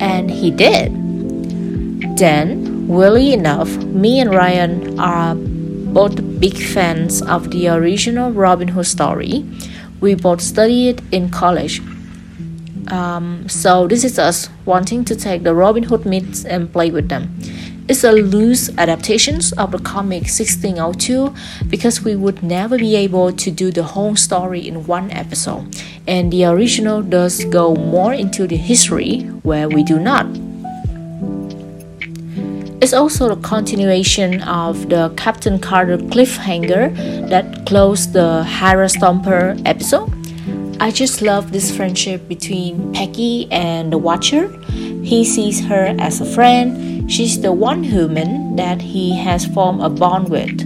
and 0.00 0.30
he 0.30 0.50
did. 0.50 0.92
Then, 2.16 2.88
weirdly 2.88 3.32
enough, 3.32 3.68
me 3.76 4.20
and 4.20 4.34
Ryan 4.34 4.98
are 4.98 5.34
both 5.34 6.40
big 6.40 6.56
fans 6.56 7.22
of 7.22 7.50
the 7.50 7.68
original 7.68 8.32
Robin 8.32 8.68
Hood 8.68 8.86
story. 8.86 9.44
We 10.00 10.14
both 10.14 10.40
studied 10.40 11.02
in 11.12 11.30
college. 11.30 11.80
Um, 12.88 13.48
so 13.48 13.86
this 13.86 14.04
is 14.04 14.18
us 14.18 14.48
wanting 14.64 15.04
to 15.06 15.16
take 15.16 15.42
the 15.42 15.54
Robin 15.54 15.82
Hood 15.82 16.06
myths 16.06 16.44
and 16.44 16.72
play 16.72 16.90
with 16.90 17.08
them. 17.08 17.38
It's 17.88 18.04
a 18.04 18.12
loose 18.12 18.68
adaptation 18.76 19.40
of 19.56 19.72
the 19.72 19.78
comic 19.78 20.24
1602 20.24 21.32
because 21.70 22.04
we 22.04 22.16
would 22.16 22.42
never 22.42 22.76
be 22.76 22.94
able 22.96 23.32
to 23.32 23.50
do 23.50 23.70
the 23.72 23.82
whole 23.82 24.14
story 24.14 24.68
in 24.68 24.86
one 24.86 25.10
episode, 25.10 25.74
and 26.06 26.30
the 26.30 26.44
original 26.44 27.00
does 27.00 27.46
go 27.46 27.74
more 27.74 28.12
into 28.12 28.46
the 28.46 28.58
history 28.58 29.20
where 29.42 29.70
we 29.70 29.82
do 29.82 29.98
not. 29.98 30.26
It's 32.82 32.92
also 32.92 33.34
the 33.34 33.40
continuation 33.40 34.42
of 34.42 34.90
the 34.90 35.08
Captain 35.16 35.58
Carter 35.58 35.96
cliffhanger 35.96 36.94
that 37.30 37.64
closed 37.64 38.12
the 38.12 38.44
Hydra 38.44 38.88
Stomper 38.88 39.60
episode. 39.64 40.12
I 40.78 40.90
just 40.90 41.22
love 41.22 41.52
this 41.52 41.74
friendship 41.74 42.28
between 42.28 42.92
Peggy 42.92 43.50
and 43.50 43.90
the 43.90 43.98
Watcher. 43.98 44.48
He 45.08 45.24
sees 45.24 45.64
her 45.64 45.96
as 45.98 46.20
a 46.20 46.26
friend, 46.26 47.10
She's 47.10 47.40
the 47.40 47.52
one 47.52 47.82
human 47.82 48.56
that 48.56 48.82
he 48.82 49.16
has 49.16 49.46
formed 49.46 49.80
a 49.80 49.88
bond 49.88 50.28
with. 50.28 50.60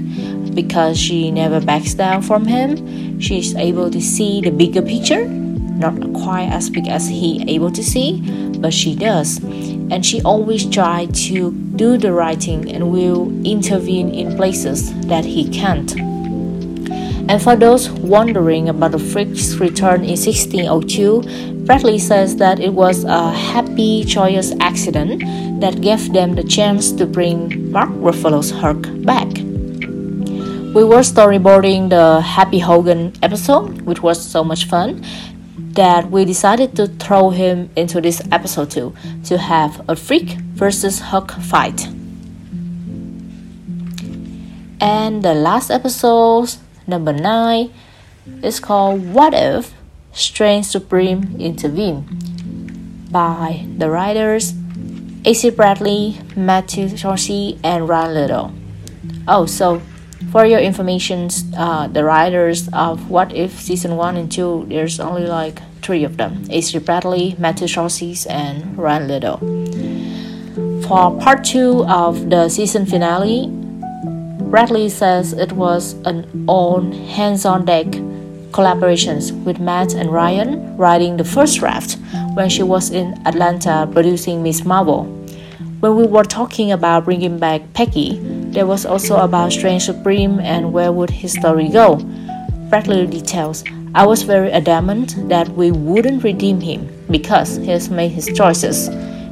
Because 0.57 0.99
she 0.99 1.31
never 1.31 1.61
backs 1.61 1.95
down 1.95 2.23
from 2.23 2.47
him, 2.47 3.21
she's 3.21 3.55
able 3.55 3.89
to 3.93 4.01
see 4.01 4.41
the 4.41 4.51
bigger 4.51 4.83
picture. 4.83 5.25
Not 5.29 6.13
quite 6.13 6.49
as 6.51 6.69
big 6.69 6.89
as 6.89 7.07
he 7.07 7.45
able 7.47 7.71
to 7.71 7.85
see, 7.85 8.21
but 8.59 8.75
she 8.75 8.97
does. 8.97 9.39
And 9.45 10.05
she 10.05 10.21
always 10.23 10.67
try 10.69 11.07
to 11.07 11.53
do 11.77 11.97
the 11.97 12.13
right 12.13 12.43
thing 12.43 12.69
and 12.69 12.91
will 12.91 13.31
intervene 13.47 14.11
in 14.13 14.37
places 14.37 14.93
that 15.07 15.25
he 15.25 15.49
can't. 15.49 16.12
And 17.29 17.41
for 17.41 17.57
those 17.57 17.89
wondering 17.89 18.69
about 18.69 18.93
the 18.93 18.99
freak's 18.99 19.55
return 19.55 20.05
in 20.05 20.17
1602, 20.19 21.65
Bradley 21.65 21.99
says 21.99 22.37
that 22.37 22.59
it 22.59 22.75
was 22.75 23.05
a 23.05 23.31
happy, 23.31 24.05
joyous 24.05 24.53
accident 24.61 25.23
that 25.61 25.81
gave 25.81 26.13
them 26.13 26.35
the 26.35 26.43
chance 26.43 26.91
to 26.93 27.07
bring 27.07 27.71
Mark 27.71 27.89
Ruffalo's 27.91 28.51
Hulk 28.51 28.83
back. 29.05 29.29
We 30.75 30.85
were 30.85 31.01
storyboarding 31.01 31.91
the 31.91 32.21
Happy 32.21 32.59
Hogan 32.59 33.13
episode, 33.23 33.83
which 33.83 34.03
was 34.03 34.21
so 34.21 34.43
much 34.43 34.65
fun, 34.65 35.05
that 35.75 36.11
we 36.11 36.25
decided 36.25 36.75
to 36.77 36.87
throw 36.89 37.31
him 37.31 37.71
into 37.77 38.01
this 38.01 38.21
episode 38.33 38.71
too, 38.71 38.95
to 39.25 39.39
have 39.39 39.81
a 39.89 39.95
freak 39.95 40.33
versus 40.57 40.99
Hulk 40.99 41.31
fight. 41.31 41.87
And 44.81 45.23
the 45.23 45.35
last 45.35 45.71
episode 45.71 46.57
Number 46.87 47.13
9 47.13 47.73
is 48.43 48.61
called 48.61 49.13
What 49.13 49.35
If 49.35 49.75
Strange 50.13 50.67
Supreme 50.67 51.37
Intervene 51.39 52.05
by 53.11 53.67
the 53.77 53.91
writers 53.91 54.55
AC 55.25 55.51
Bradley, 55.51 56.19
Matthew 56.35 56.89
Chauncey, 56.97 57.59
and 57.63 57.89
Ryan 57.89 58.15
Little. 58.15 58.53
Oh, 59.29 59.47
so 59.47 59.81
for 60.33 60.45
your 60.45 60.59
information, 60.59 61.29
uh, 61.57 61.87
the 61.87 62.05
writers 62.05 62.69
of 62.73 63.09
What 63.09 63.33
If 63.35 63.61
season 63.61 63.97
1 63.97 64.17
and 64.17 64.33
2, 64.33 64.67
there's 64.69 64.99
only 64.99 65.27
like 65.27 65.63
three 65.83 66.03
of 66.03 66.17
them 66.17 66.45
AC 66.51 66.79
Bradley, 66.79 67.37
Matthew 67.39 67.69
Chauncey, 67.69 68.17
and 68.29 68.77
Ryan 68.77 69.09
Little. 69.09 69.39
For 70.83 71.17
part 71.21 71.45
2 71.45 71.85
of 71.87 72.31
the 72.31 72.49
season 72.49 72.87
finale, 72.87 73.47
Bradley 74.53 74.91
says 74.91 75.33
it 75.33 75.53
was 75.53 75.95
an 76.05 76.45
all 76.47 76.83
hands 76.83 77.47
on 77.47 77.65
deck 77.65 77.87
collaborations 78.53 79.33
with 79.45 79.59
Matt 79.59 79.95
and 79.95 80.13
Ryan 80.13 80.77
writing 80.77 81.17
the 81.17 81.25
first 81.25 81.59
draft 81.59 81.97
when 82.35 82.51
she 82.51 82.63
was 82.63 82.91
in 82.91 83.15
Atlanta 83.27 83.89
producing 83.91 84.43
Ms. 84.43 84.67
Marvel. 84.67 85.05
When 85.81 85.97
we 85.97 86.07
were 86.07 86.23
talking 86.23 86.71
about 86.71 87.07
bringing 87.07 87.39
back 87.39 87.63
Peggy, 87.73 88.19
there 88.53 88.67
was 88.67 88.85
also 88.85 89.17
about 89.17 89.55
Strange 89.55 89.85
Supreme 89.85 90.39
and 90.39 90.71
where 90.71 90.93
would 90.93 91.09
his 91.09 91.33
story 91.33 91.71
go. 91.71 91.97
Bradley 92.69 93.07
details, 93.07 93.65
I 93.95 94.05
was 94.05 94.23
very 94.23 94.53
adamant 94.53 95.31
that 95.31 95.49
we 95.49 95.71
wouldn't 95.71 96.25
redeem 96.25 96.61
him 96.61 96.91
because 97.11 97.57
he 97.57 97.69
has 97.69 97.89
made 97.89 98.11
his 98.11 98.27
choices. 98.37 98.91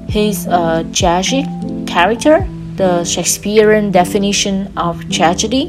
He's 0.09 0.46
a 0.46 0.88
tragic 0.94 1.44
character 1.87 2.48
the 2.80 3.04
Shakespearean 3.04 3.90
definition 3.90 4.72
of 4.74 5.06
tragedy 5.10 5.68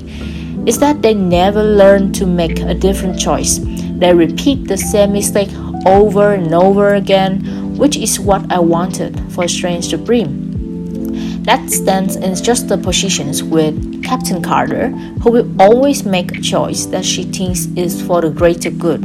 is 0.65 0.79
that 0.79 1.01
they 1.01 1.13
never 1.13 1.61
learn 1.61 2.13
to 2.13 2.25
make 2.25 2.61
a 2.61 2.73
different 2.73 3.19
choice. 3.19 3.59
They 3.99 4.13
repeat 4.13 4.69
the 4.69 4.77
same 4.77 5.11
mistake 5.11 5.49
over 5.85 6.31
and 6.31 6.53
over 6.53 6.93
again, 6.95 7.75
which 7.75 7.97
is 7.97 8.17
what 8.17 8.49
I 8.49 8.59
wanted 8.59 9.19
for 9.33 9.45
Strange 9.49 9.89
Supreme. 9.89 11.43
That 11.43 11.69
stands 11.69 12.15
in 12.15 12.33
just 12.35 12.69
the 12.69 12.77
positions 12.77 13.43
with 13.43 14.01
Captain 14.05 14.41
Carter, 14.41 14.87
who 15.21 15.31
will 15.31 15.61
always 15.61 16.05
make 16.05 16.31
a 16.31 16.39
choice 16.39 16.85
that 16.85 17.03
she 17.03 17.23
thinks 17.23 17.65
is 17.75 18.01
for 18.01 18.21
the 18.21 18.29
greater 18.29 18.71
good. 18.71 19.03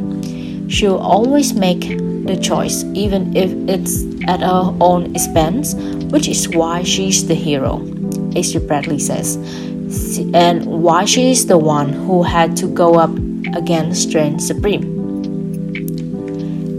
She'll 0.69 0.99
always 0.99 1.55
make 1.55 1.99
the 2.27 2.39
choice, 2.41 2.85
even 2.95 3.35
if 3.37 3.51
it's 3.69 4.05
at 4.29 4.47
her 4.47 4.77
own 4.81 5.13
expense, 5.17 5.75
which 6.13 6.29
is 6.29 6.49
why 6.49 6.85
she's 6.85 7.27
the 7.27 7.35
hero. 7.35 7.96
AC 8.37 8.59
Bradley 8.59 8.99
says, 8.99 9.37
and 10.35 10.67
why 10.67 11.05
she 11.05 11.31
is 11.31 11.47
the 11.47 11.59
one 11.59 11.93
who 11.93 12.23
had 12.23 12.57
to 12.59 12.67
go 12.67 12.97
up 12.97 13.15
against 13.57 14.09
Strange 14.09 14.41
Supreme. 14.41 14.97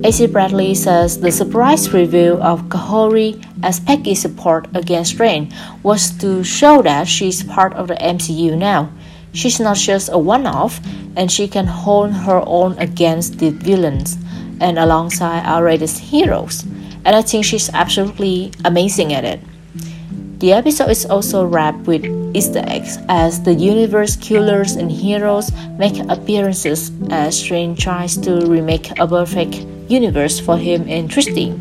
AC 0.04 0.28
Bradley 0.28 0.76
says 0.76 1.20
the 1.20 1.32
surprise 1.32 1.92
reveal 1.92 2.42
of 2.44 2.70
Kahori 2.70 3.44
as 3.64 3.80
Peggy's 3.80 4.22
support 4.22 4.68
against 4.76 5.14
Strange 5.14 5.52
was 5.82 6.12
to 6.20 6.44
show 6.44 6.82
that 6.84 7.08
she's 7.08 7.44
part 7.44 7.74
of 7.74 7.88
the 7.88 7.96
MCU 7.96 8.56
now. 8.56 8.92
She's 9.34 9.60
not 9.60 9.78
just 9.78 10.10
a 10.12 10.18
one 10.18 10.46
off, 10.46 10.80
and 11.16 11.32
she 11.32 11.48
can 11.48 11.66
hold 11.66 12.12
her 12.12 12.44
own 12.46 12.78
against 12.78 13.40
the 13.40 13.50
villains 13.50 14.18
and 14.62 14.78
alongside 14.78 15.46
our 15.46 15.64
latest 15.64 16.00
heroes. 16.00 16.64
And 17.04 17.16
I 17.16 17.22
think 17.22 17.46
she's 17.46 17.70
absolutely 17.74 18.52
amazing 18.64 19.14
at 19.14 19.26
it. 19.26 19.40
The 20.38 20.54
episode 20.54 20.92
is 20.92 21.04
also 21.04 21.48
wrapped 21.48 21.88
with 21.88 22.06
Easter 22.36 22.62
eggs 22.68 23.00
as 23.10 23.42
the 23.42 23.56
universe 23.56 24.16
killers 24.16 24.76
and 24.76 24.92
heroes 24.92 25.52
make 25.80 25.98
appearances 26.10 26.92
as 27.10 27.40
Strange 27.40 27.82
tries 27.82 28.16
to 28.18 28.46
remake 28.46 28.92
a 29.00 29.08
perfect 29.08 29.66
universe 29.90 30.40
for 30.40 30.56
him 30.56 30.86
and 30.88 31.10
Tristy. 31.10 31.58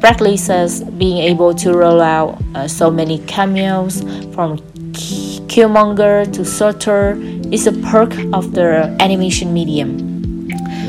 Bradley 0.00 0.36
says 0.36 0.84
being 0.84 1.18
able 1.18 1.52
to 1.56 1.72
roll 1.72 2.00
out 2.00 2.40
uh, 2.54 2.68
so 2.68 2.92
many 2.92 3.18
cameos 3.26 4.02
from 4.32 4.58
Killmonger 5.50 6.32
to 6.32 6.44
Surtur 6.44 7.18
is 7.50 7.66
a 7.66 7.72
perk 7.90 8.14
of 8.32 8.52
the 8.52 8.96
animation 9.00 9.52
medium. 9.52 10.05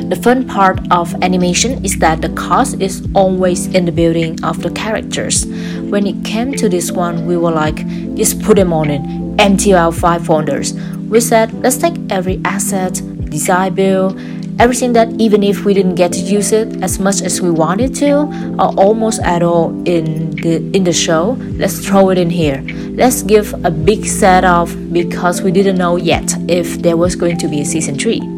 The 0.07 0.15
fun 0.15 0.47
part 0.47 0.79
of 0.89 1.13
animation 1.21 1.83
is 1.83 1.99
that 1.99 2.21
the 2.21 2.29
cast 2.29 2.79
is 2.79 3.05
always 3.13 3.67
in 3.67 3.83
the 3.83 3.91
building 3.91 4.41
of 4.41 4.61
the 4.61 4.71
characters. 4.71 5.45
When 5.91 6.07
it 6.07 6.23
came 6.23 6.53
to 6.53 6.69
this 6.69 6.93
one, 6.93 7.25
we 7.25 7.35
were 7.35 7.51
like, 7.51 7.85
just 8.15 8.41
put 8.41 8.55
them 8.55 8.71
on 8.71 8.89
it, 8.89 9.01
empty 9.37 9.73
out 9.73 9.95
five 9.95 10.25
folders. 10.25 10.73
We 11.09 11.19
said, 11.19 11.51
let's 11.61 11.77
take 11.77 11.95
every 12.09 12.39
asset, 12.45 13.01
design 13.29 13.75
build, 13.75 14.17
everything 14.59 14.93
that 14.93 15.09
even 15.19 15.43
if 15.43 15.65
we 15.65 15.73
didn't 15.73 15.95
get 15.95 16.13
to 16.13 16.19
use 16.19 16.53
it 16.53 16.81
as 16.81 16.99
much 16.99 17.21
as 17.21 17.41
we 17.41 17.51
wanted 17.51 17.93
to, 17.95 18.21
or 18.59 18.73
almost 18.79 19.21
at 19.23 19.43
all 19.43 19.71
in 19.85 20.31
the 20.37 20.55
in 20.71 20.85
the 20.85 20.93
show, 20.93 21.35
let's 21.59 21.85
throw 21.85 22.11
it 22.11 22.17
in 22.17 22.29
here. 22.29 22.63
Let's 22.95 23.23
give 23.23 23.53
a 23.65 23.71
big 23.71 24.05
set 24.05 24.45
off 24.45 24.73
because 24.93 25.41
we 25.41 25.51
didn't 25.51 25.77
know 25.77 25.97
yet 25.97 26.33
if 26.47 26.81
there 26.81 26.95
was 26.95 27.17
going 27.17 27.37
to 27.39 27.49
be 27.49 27.59
a 27.59 27.65
season 27.65 27.99
three. 27.99 28.36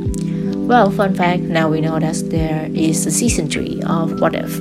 Well, 0.70 0.92
fun 0.92 1.16
fact 1.16 1.42
now 1.42 1.68
we 1.68 1.82
know 1.82 1.98
that 1.98 2.30
there 2.30 2.70
is 2.72 3.04
a 3.08 3.10
season 3.10 3.50
3 3.50 3.82
of 3.88 4.22
What 4.22 4.36
If. 4.36 4.54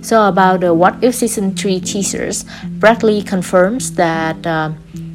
So, 0.00 0.28
about 0.28 0.60
the 0.60 0.72
What 0.72 1.02
If 1.02 1.16
season 1.16 1.56
3 1.56 1.80
teasers, 1.80 2.44
Bradley 2.78 3.22
confirms 3.22 3.94
that 3.94 4.46
uh, 4.46 4.70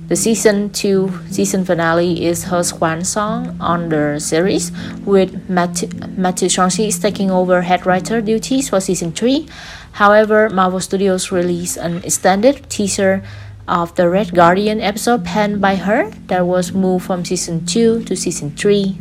the 0.10 0.18
season 0.18 0.72
2 0.72 1.10
season 1.32 1.64
finale 1.64 2.26
is 2.26 2.44
her 2.52 2.64
swan 2.64 3.06
song 3.06 3.56
on 3.62 3.88
the 3.88 4.20
series, 4.20 4.74
with 5.06 5.50
Matthew, 5.50 5.88
Matthew 6.18 6.50
is 6.50 7.00
taking 7.00 7.32
over 7.32 7.62
head 7.62 7.86
writer 7.86 8.20
duties 8.20 8.68
for 8.68 8.82
season 8.82 9.14
3. 9.14 9.48
However, 9.94 10.50
Marvel 10.50 10.82
Studios 10.82 11.32
released 11.32 11.78
an 11.78 12.04
extended 12.04 12.70
teaser 12.70 13.24
of 13.70 13.96
the 13.96 14.10
Red 14.10 14.36
Guardian 14.36 14.82
episode 14.82 15.24
penned 15.24 15.62
by 15.62 15.76
her 15.76 16.12
that 16.28 16.46
was 16.46 16.74
moved 16.74 17.06
from 17.06 17.24
season 17.24 17.66
2 17.66 18.04
to 18.04 18.18
season 18.18 18.52
3 18.52 18.98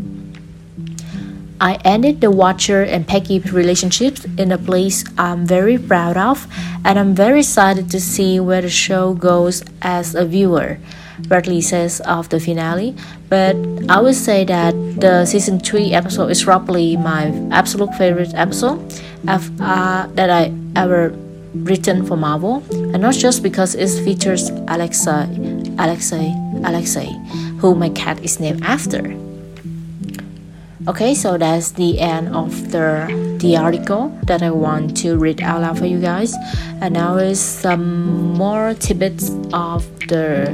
I 1.63 1.79
ended 1.85 2.21
the 2.21 2.29
Watcher 2.29 2.83
and 2.83 3.07
Peggy 3.07 3.39
relationships 3.39 4.27
in 4.37 4.51
a 4.51 4.59
place 4.59 5.05
I'm 5.17 5.47
very 5.47 5.79
proud 5.79 6.17
of, 6.17 6.49
and 6.85 6.99
I'm 6.99 7.15
very 7.15 7.39
excited 7.39 7.89
to 7.91 8.01
see 8.01 8.41
where 8.41 8.63
the 8.63 8.69
show 8.69 9.15
goes 9.15 9.63
as 9.81 10.17
a 10.17 10.25
viewer. 10.27 10.79
Bradley 11.21 11.61
says 11.61 12.01
of 12.01 12.29
the 12.31 12.41
finale, 12.41 12.97
but 13.29 13.55
I 13.89 14.01
would 14.01 14.17
say 14.17 14.43
that 14.43 14.75
the 14.99 15.25
season 15.25 15.61
3 15.61 15.95
episode 15.95 16.33
is 16.33 16.43
probably 16.43 16.97
my 16.97 17.31
absolute 17.53 17.95
favorite 17.95 18.35
episode 18.35 18.83
of, 19.29 19.49
uh, 19.61 20.09
that 20.15 20.31
I 20.31 20.53
ever 20.75 21.15
written 21.55 22.05
for 22.05 22.17
Marvel, 22.17 22.65
and 22.73 23.01
not 23.01 23.15
just 23.15 23.41
because 23.41 23.77
it 23.77 23.87
features 24.03 24.51
Alexa, 24.67 25.31
Alexei, 25.79 26.35
Alexei, 26.65 27.15
who 27.59 27.77
my 27.77 27.91
cat 27.91 28.19
is 28.25 28.41
named 28.41 28.65
after. 28.65 29.15
Okay, 30.89 31.15
so 31.15 31.39
that's 31.39 31.73
the 31.73 32.01
end 32.01 32.35
of 32.35 32.73
the 32.73 33.07
the 33.39 33.57
article 33.57 34.09
that 34.27 34.43
I 34.43 34.51
want 34.51 34.97
to 34.99 35.17
read 35.17 35.41
out 35.41 35.63
loud 35.63 35.79
for 35.79 35.87
you 35.87 36.01
guys, 36.01 36.35
and 36.81 36.95
now 36.95 37.19
is 37.19 37.39
some 37.39 38.35
more 38.35 38.75
tidbits 38.75 39.31
of 39.53 39.87
the 40.09 40.51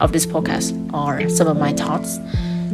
of 0.00 0.10
this 0.10 0.26
podcast 0.26 0.74
or 0.92 1.28
some 1.30 1.46
of 1.46 1.56
my 1.56 1.72
thoughts. 1.72 2.18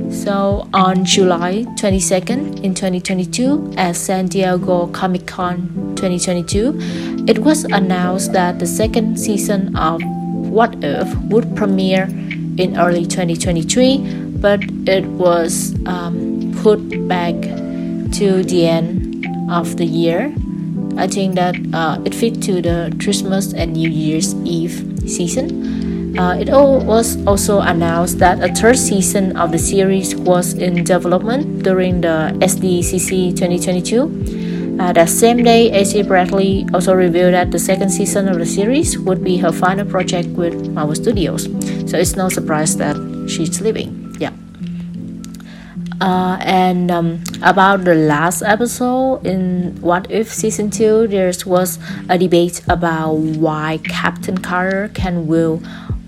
So 0.09 0.70
on 0.72 1.04
July 1.04 1.64
22nd 1.76 2.64
in 2.64 2.72
2022 2.72 3.74
at 3.76 3.94
San 3.94 4.28
Diego 4.28 4.87
Comic 4.87 5.26
Con 5.26 5.68
2022, 5.96 7.26
it 7.28 7.40
was 7.40 7.64
announced 7.64 8.32
that 8.32 8.59
the 8.59 8.66
second 8.66 9.20
season 9.20 9.76
of 9.76 10.00
What 10.48 10.76
If 10.82 11.14
would 11.28 11.54
premiere 11.56 12.09
in 12.56 12.78
early 12.78 13.04
2023, 13.04 14.26
but 14.40 14.62
it 14.87 15.05
was 15.07 15.75
um, 15.87 16.53
put 16.62 16.81
back 17.09 17.35
to 18.18 18.42
the 18.44 18.66
end 18.66 19.27
of 19.51 19.77
the 19.77 19.85
year. 19.85 20.35
I 20.96 21.07
think 21.07 21.35
that 21.35 21.55
uh, 21.75 22.01
it 22.05 22.14
fit 22.14 22.42
to 22.42 22.62
the 22.62 22.96
Christmas 23.03 23.53
and 23.53 23.75
New 23.75 23.90
Year's 23.90 24.35
Eve 24.44 24.94
season. 25.07 26.18
Uh, 26.18 26.33
it 26.40 26.49
was 26.49 27.22
also 27.27 27.61
announced 27.61 28.18
that 28.20 28.42
a 28.42 28.49
third 28.55 28.79
season 28.79 29.37
of 29.37 29.53
the 29.53 29.59
series 29.59 30.16
was 30.16 30.55
in 30.55 30.83
development 30.83 31.62
during 31.62 32.01
the 32.01 32.33
SDCC 32.40 33.37
2022. 33.37 34.79
Uh, 34.81 34.92
that 34.92 35.09
same 35.09 35.42
day, 35.42 35.70
AC 35.72 36.03
Bradley 36.03 36.66
also 36.72 36.94
revealed 36.94 37.35
that 37.35 37.51
the 37.51 37.59
second 37.59 37.90
season 37.90 38.29
of 38.29 38.38
the 38.38 38.46
series 38.46 38.99
would 38.99 39.25
be 39.25 39.37
her 39.38 39.53
final 39.53 39.85
project 39.85 40.29
with 40.29 40.68
Marvel 40.68 40.94
Studios. 40.94 41.44
So 41.90 41.99
it's 41.99 42.16
no 42.16 42.29
surprise 42.29 42.77
that 42.77 42.96
she's 43.29 43.61
leaving. 43.61 44.06
Uh, 46.00 46.37
and 46.40 46.90
um, 46.90 47.24
about 47.42 47.85
the 47.85 47.94
last 47.94 48.42
episode 48.42 49.24
in 49.26 49.80
What 49.80 50.11
If 50.11 50.32
season 50.32 50.70
two, 50.70 51.06
there 51.06 51.32
was 51.46 51.78
a 52.09 52.18
debate 52.18 52.61
about 52.68 53.14
why 53.14 53.80
Captain 53.85 54.37
Carter 54.37 54.90
can 54.92 55.26
will 55.26 55.62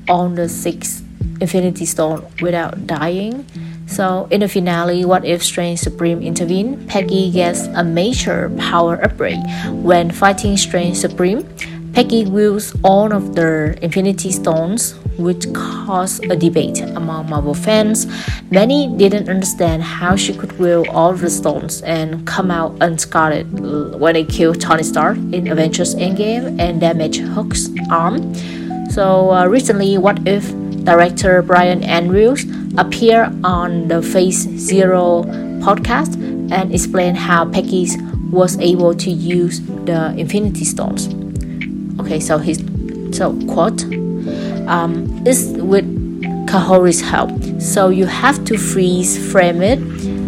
on 0.08 0.34
the 0.34 0.48
sixth 0.48 1.04
Infinity 1.40 1.86
Stone 1.86 2.26
without 2.42 2.86
dying. 2.86 3.46
So 3.86 4.28
in 4.30 4.40
the 4.40 4.48
finale, 4.48 5.06
what 5.06 5.24
if 5.24 5.42
Strange 5.42 5.78
Supreme 5.78 6.20
intervene? 6.20 6.86
Peggy 6.86 7.30
gets 7.30 7.66
a 7.68 7.82
major 7.82 8.52
power 8.58 9.02
upgrade 9.02 9.40
when 9.70 10.10
fighting 10.10 10.56
Strange 10.58 10.98
Supreme. 10.98 11.48
Peggy 11.94 12.26
wields 12.26 12.76
all 12.84 13.10
of 13.12 13.34
the 13.34 13.78
Infinity 13.82 14.30
Stones, 14.30 14.94
which 15.18 15.52
caused 15.52 16.24
a 16.30 16.36
debate 16.36 16.80
among 16.80 17.28
Marvel 17.28 17.54
fans. 17.54 18.06
Many 18.50 18.88
didn't 18.96 19.28
understand 19.28 19.82
how 19.82 20.16
she 20.16 20.32
could 20.32 20.58
wield 20.58 20.88
all 20.88 21.12
the 21.12 21.28
stones 21.28 21.82
and 21.82 22.26
come 22.26 22.50
out 22.50 22.76
unscarred 22.80 23.46
when 23.98 24.14
they 24.14 24.24
killed 24.24 24.60
Tony 24.60 24.82
Stark 24.82 25.16
in 25.16 25.48
Avengers 25.48 25.94
Endgame 25.96 26.58
and 26.60 26.80
damaged 26.80 27.20
Hulk's 27.20 27.68
arm. 27.90 28.34
So 28.90 29.32
uh, 29.32 29.46
recently, 29.46 29.98
What 29.98 30.26
If 30.26 30.48
director 30.84 31.42
Bryan 31.42 31.82
Andrews 31.84 32.46
appeared 32.78 33.44
on 33.44 33.88
the 33.88 34.00
Phase 34.00 34.48
Zero 34.56 35.24
podcast 35.60 36.14
and 36.50 36.72
explained 36.72 37.18
how 37.18 37.44
Peggy 37.44 37.88
was 38.30 38.58
able 38.58 38.94
to 38.94 39.10
use 39.10 39.60
the 39.84 40.14
Infinity 40.16 40.64
Stones. 40.64 41.08
Okay, 42.00 42.20
so 42.20 42.38
his 42.38 42.62
so 43.12 43.38
quote 43.48 43.84
um, 44.68 45.26
is 45.26 45.48
with 45.58 45.84
Kahori's 46.46 47.00
help. 47.00 47.30
So 47.60 47.90
you 47.90 48.06
have 48.06 48.44
to 48.46 48.56
freeze 48.56 49.18
frame 49.32 49.62
it 49.62 49.78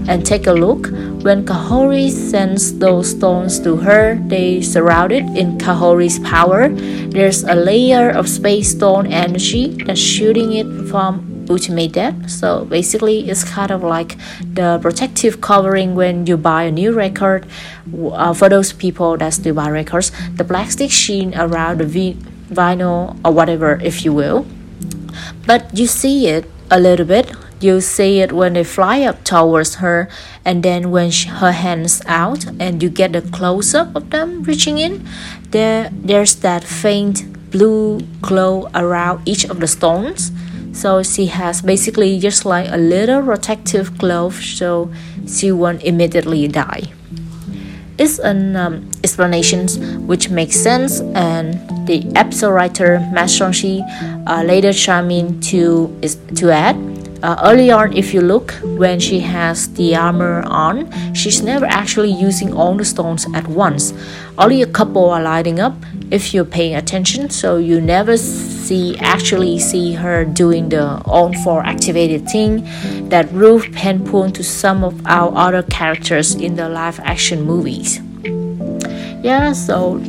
and 0.09 0.25
take 0.25 0.47
a 0.47 0.53
look. 0.53 0.91
When 1.23 1.45
Kahori 1.45 2.11
sends 2.11 2.79
those 2.79 3.11
stones 3.11 3.61
to 3.61 3.77
her, 3.77 4.17
they 4.27 4.63
surrounded 4.63 5.25
in 5.37 5.59
Kahori's 5.59 6.19
power. 6.21 6.69
There's 6.69 7.45
a 7.45 7.55
layer 7.55 8.11
of 8.11 8.29
space 8.29 8.71
stone 8.73 9.07
energy 9.07 9.69
that's 9.85 10.01
shooting 10.01 10.53
it 10.53 10.67
from 10.89 11.47
ultimate 11.51 11.93
depth. 11.93 12.31
So 12.31 12.65
basically, 12.65 13.29
it's 13.29 13.45
kind 13.45 13.71
of 13.71 13.83
like 13.83 14.17
the 14.41 14.79
protective 14.81 15.41
covering 15.41 15.95
when 15.95 16.27
you 16.27 16.37
buy 16.37 16.65
a 16.65 16.71
new 16.71 16.93
record. 16.93 17.47
Uh, 17.93 18.33
for 18.33 18.49
those 18.49 18.73
people 18.73 19.17
that 19.19 19.35
still 19.35 19.55
buy 19.55 19.69
records, 19.69 20.13
the 20.37 20.45
plastic 20.45 20.91
sheen 20.91 21.35
around 21.35 21.79
the 21.79 21.87
v- 21.87 22.17
vinyl 22.51 23.17
or 23.25 23.33
whatever, 23.33 23.81
if 23.83 24.05
you 24.05 24.13
will. 24.13 24.47
But 25.47 25.77
you 25.77 25.87
see 25.87 26.29
it 26.29 26.45
a 26.71 26.79
little 26.79 27.07
bit 27.07 27.33
you 27.61 27.81
see 27.83 28.21
it 28.21 28.33
when 28.33 28.55
they 28.55 28.65
fly 28.65 29.03
up 29.03 29.23
towards 29.23 29.77
her, 29.77 30.09
and 30.45 30.63
then 30.63 30.91
when 30.91 31.11
she, 31.11 31.29
her 31.29 31.53
hands 31.53 32.01
out, 32.07 32.47
and 32.59 32.83
you 32.83 32.89
get 32.89 33.15
a 33.15 33.21
close 33.21 33.75
up 33.75 33.95
of 33.95 34.09
them 34.11 34.43
reaching 34.45 34.79
in. 34.79 35.07
There, 35.51 35.91
there's 35.93 36.37
that 36.37 36.65
faint 36.65 37.51
blue 37.51 38.01
glow 38.23 38.71
around 38.75 39.29
each 39.29 39.45
of 39.45 39.61
the 39.61 39.67
stones. 39.67 40.33
So 40.73 41.03
she 41.03 41.27
has 41.27 41.61
basically 41.61 42.19
just 42.19 42.47
like 42.47 42.71
a 42.71 42.79
little 42.79 43.23
protective 43.23 43.99
glove, 43.99 44.37
so 44.37 44.91
she 45.27 45.53
won't 45.53 45.83
immediately 45.83 46.49
die. 46.49 46.93
It's 48.01 48.19
an 48.19 48.57
um, 48.57 48.91
explanation 49.05 49.69
which 50.07 50.31
makes 50.31 50.57
sense, 50.57 51.01
and 51.13 51.53
the 51.87 52.11
episode 52.17 52.53
writer 52.53 52.99
Matt 53.13 53.29
Chauncey 53.29 53.85
uh, 54.27 54.43
later 54.43 54.73
chimed 54.73 55.13
in 55.13 55.41
to 55.53 55.95
is 56.01 56.17
to 56.37 56.51
add 56.51 56.77
uh, 57.23 57.37
early 57.45 57.71
on, 57.71 57.93
if 57.97 58.15
you 58.15 58.21
look, 58.21 58.53
when 58.79 58.99
she 58.99 59.21
has 59.21 59.73
the 59.75 59.95
armor 59.95 60.43
on, 60.47 60.91
she's 61.15 61.43
never 61.43 61.67
actually 61.67 62.11
using 62.11 62.53
all 62.55 62.75
the 62.75 62.85
stones 62.85 63.27
at 63.35 63.47
once. 63.47 63.93
Only 64.39 64.63
a 64.63 64.67
couple 64.67 65.11
are 65.11 65.23
lighting 65.23 65.61
up 65.61 65.75
if 66.11 66.33
you're 66.33 66.45
paying 66.45 66.75
attention, 66.75 67.31
so 67.31 67.57
you 67.59 67.81
never 67.81 68.17
see 68.17 68.97
actually 68.99 69.59
see 69.59 69.93
her 69.93 70.25
doing 70.25 70.71
the 70.71 71.03
all 71.05 71.33
four 71.45 71.63
activated 71.63 72.29
thing 72.29 72.65
that 73.11 73.31
Ruth 73.33 73.67
pull 74.07 74.31
to 74.31 74.43
some 74.43 74.83
of 74.83 75.07
our 75.07 75.33
other 75.37 75.63
characters 75.63 76.35
in 76.35 76.57
the 76.57 76.69
live 76.69 76.99
action 77.01 77.43
movies. 77.43 78.01
Yeah, 79.23 79.53
so 79.53 80.03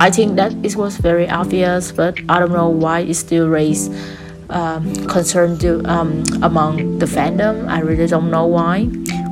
I 0.00 0.10
think 0.10 0.36
that 0.36 0.52
it 0.64 0.76
was 0.76 0.96
very 0.96 1.28
obvious, 1.28 1.92
but 1.92 2.18
I 2.28 2.40
don't 2.40 2.52
know 2.52 2.68
why 2.68 3.00
it 3.00 3.14
still 3.14 3.48
raised 3.48 3.92
um, 4.50 4.94
concern 5.06 5.58
to, 5.58 5.82
um, 5.90 6.22
among 6.42 6.98
the 6.98 7.06
fandom. 7.06 7.68
I 7.68 7.80
really 7.80 8.06
don't 8.06 8.30
know 8.30 8.46
why. 8.46 8.88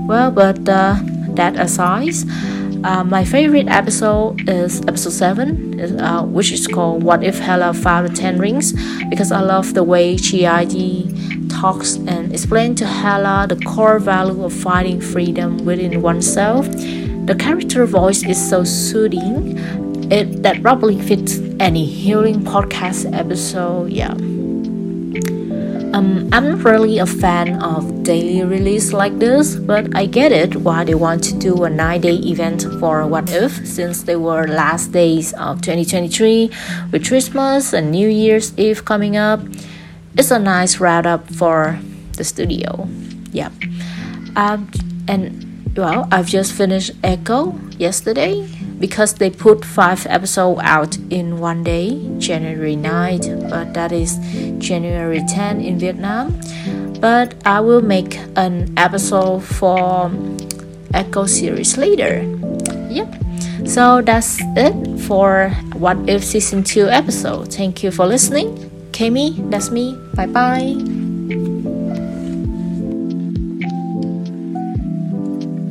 Well, 0.07 0.31
but 0.31 0.68
uh, 0.68 0.96
that 1.31 1.57
aside, 1.57 2.14
uh, 2.85 3.02
my 3.02 3.24
favorite 3.24 3.68
episode 3.68 4.48
is 4.48 4.81
episode 4.83 5.11
7, 5.11 6.00
uh, 6.00 6.22
which 6.22 6.52
is 6.52 6.66
called 6.66 7.02
What 7.02 7.24
If 7.24 7.38
Hela 7.38 7.74
Found 7.74 8.09
the 8.09 8.14
Ten 8.14 8.38
Rings, 8.38 8.72
because 9.11 9.33
I 9.33 9.40
love 9.40 9.74
the 9.74 9.83
way 9.83 10.14
Chidi 10.14 11.50
talks 11.50 11.96
and 11.96 12.33
explains 12.33 12.78
to 12.81 12.87
Hela 12.87 13.46
the 13.48 13.57
core 13.57 13.98
value 13.98 14.44
of 14.44 14.52
finding 14.52 15.00
freedom 15.00 15.64
within 15.64 16.00
oneself. 16.02 16.68
The 16.68 17.37
character 17.38 17.85
voice 17.85 18.24
is 18.24 18.38
so 18.38 18.64
soothing, 18.64 19.59
it 20.11 20.42
that 20.42 20.62
probably 20.62 21.00
fits 21.02 21.38
any 21.59 21.85
healing 21.85 22.40
podcast 22.40 23.12
episode. 23.12 23.92
Yeah. 23.92 24.14
Um, 25.98 26.28
I'm 26.32 26.50
not 26.50 26.62
really 26.62 26.98
a 26.98 27.06
fan 27.06 27.61
of 27.61 28.04
daily 28.04 28.44
release 28.44 28.92
like 28.92 29.18
this, 29.18 29.56
but 29.56 29.96
I 29.96 30.06
get 30.06 30.30
it 30.30 30.54
why 30.54 30.84
they 30.84 30.94
want 30.94 31.24
to 31.24 31.34
do 31.37 31.64
a 31.64 31.70
nine 31.70 32.02
day 32.02 32.14
event 32.14 32.62
for 32.78 33.04
What 33.04 33.32
If 33.32 33.66
since 33.66 34.04
they 34.04 34.14
were 34.14 34.46
last 34.46 34.92
days 34.92 35.32
of 35.32 35.61
2023 35.61 36.52
with 36.92 37.04
Christmas 37.04 37.72
and 37.72 37.90
New 37.90 38.08
Year's 38.08 38.56
Eve 38.56 38.84
coming 38.84 39.16
up. 39.16 39.40
It's 40.16 40.30
a 40.30 40.38
nice 40.38 40.78
wrap 40.78 41.04
up 41.04 41.28
for 41.34 41.80
the 42.12 42.22
studio. 42.22 42.88
Yeah. 43.32 43.50
Um, 44.37 44.70
and 45.08 45.74
well, 45.76 46.06
I've 46.12 46.28
just 46.28 46.52
finished 46.52 46.92
Echo 47.02 47.58
yesterday 47.76 48.46
because 48.78 49.14
they 49.14 49.30
put 49.30 49.64
five 49.64 50.06
episodes 50.08 50.60
out 50.62 50.96
in 51.10 51.38
one 51.38 51.62
day, 51.62 51.98
January 52.18 52.76
9th, 52.76 53.50
but 53.50 53.74
that 53.74 53.92
is 53.92 54.18
January 54.58 55.22
10 55.28 55.60
in 55.60 55.78
Vietnam. 55.78 56.38
But 57.00 57.34
I 57.46 57.60
will 57.60 57.82
make 57.82 58.18
an 58.36 58.72
episode 58.76 59.44
for 59.44 60.10
Echo 60.94 61.26
series 61.26 61.76
later. 61.76 62.22
Yep. 62.90 63.14
So 63.66 64.00
that's 64.02 64.38
it 64.56 65.00
for 65.00 65.50
What 65.74 65.96
If 66.08 66.24
Season 66.24 66.62
2 66.62 66.88
episode. 66.88 67.52
Thank 67.52 67.82
you 67.82 67.90
for 67.90 68.06
listening. 68.06 68.70
Kami, 68.92 69.36
that's 69.50 69.70
me. 69.70 69.96
Bye 70.14 70.26
bye. 70.26 70.97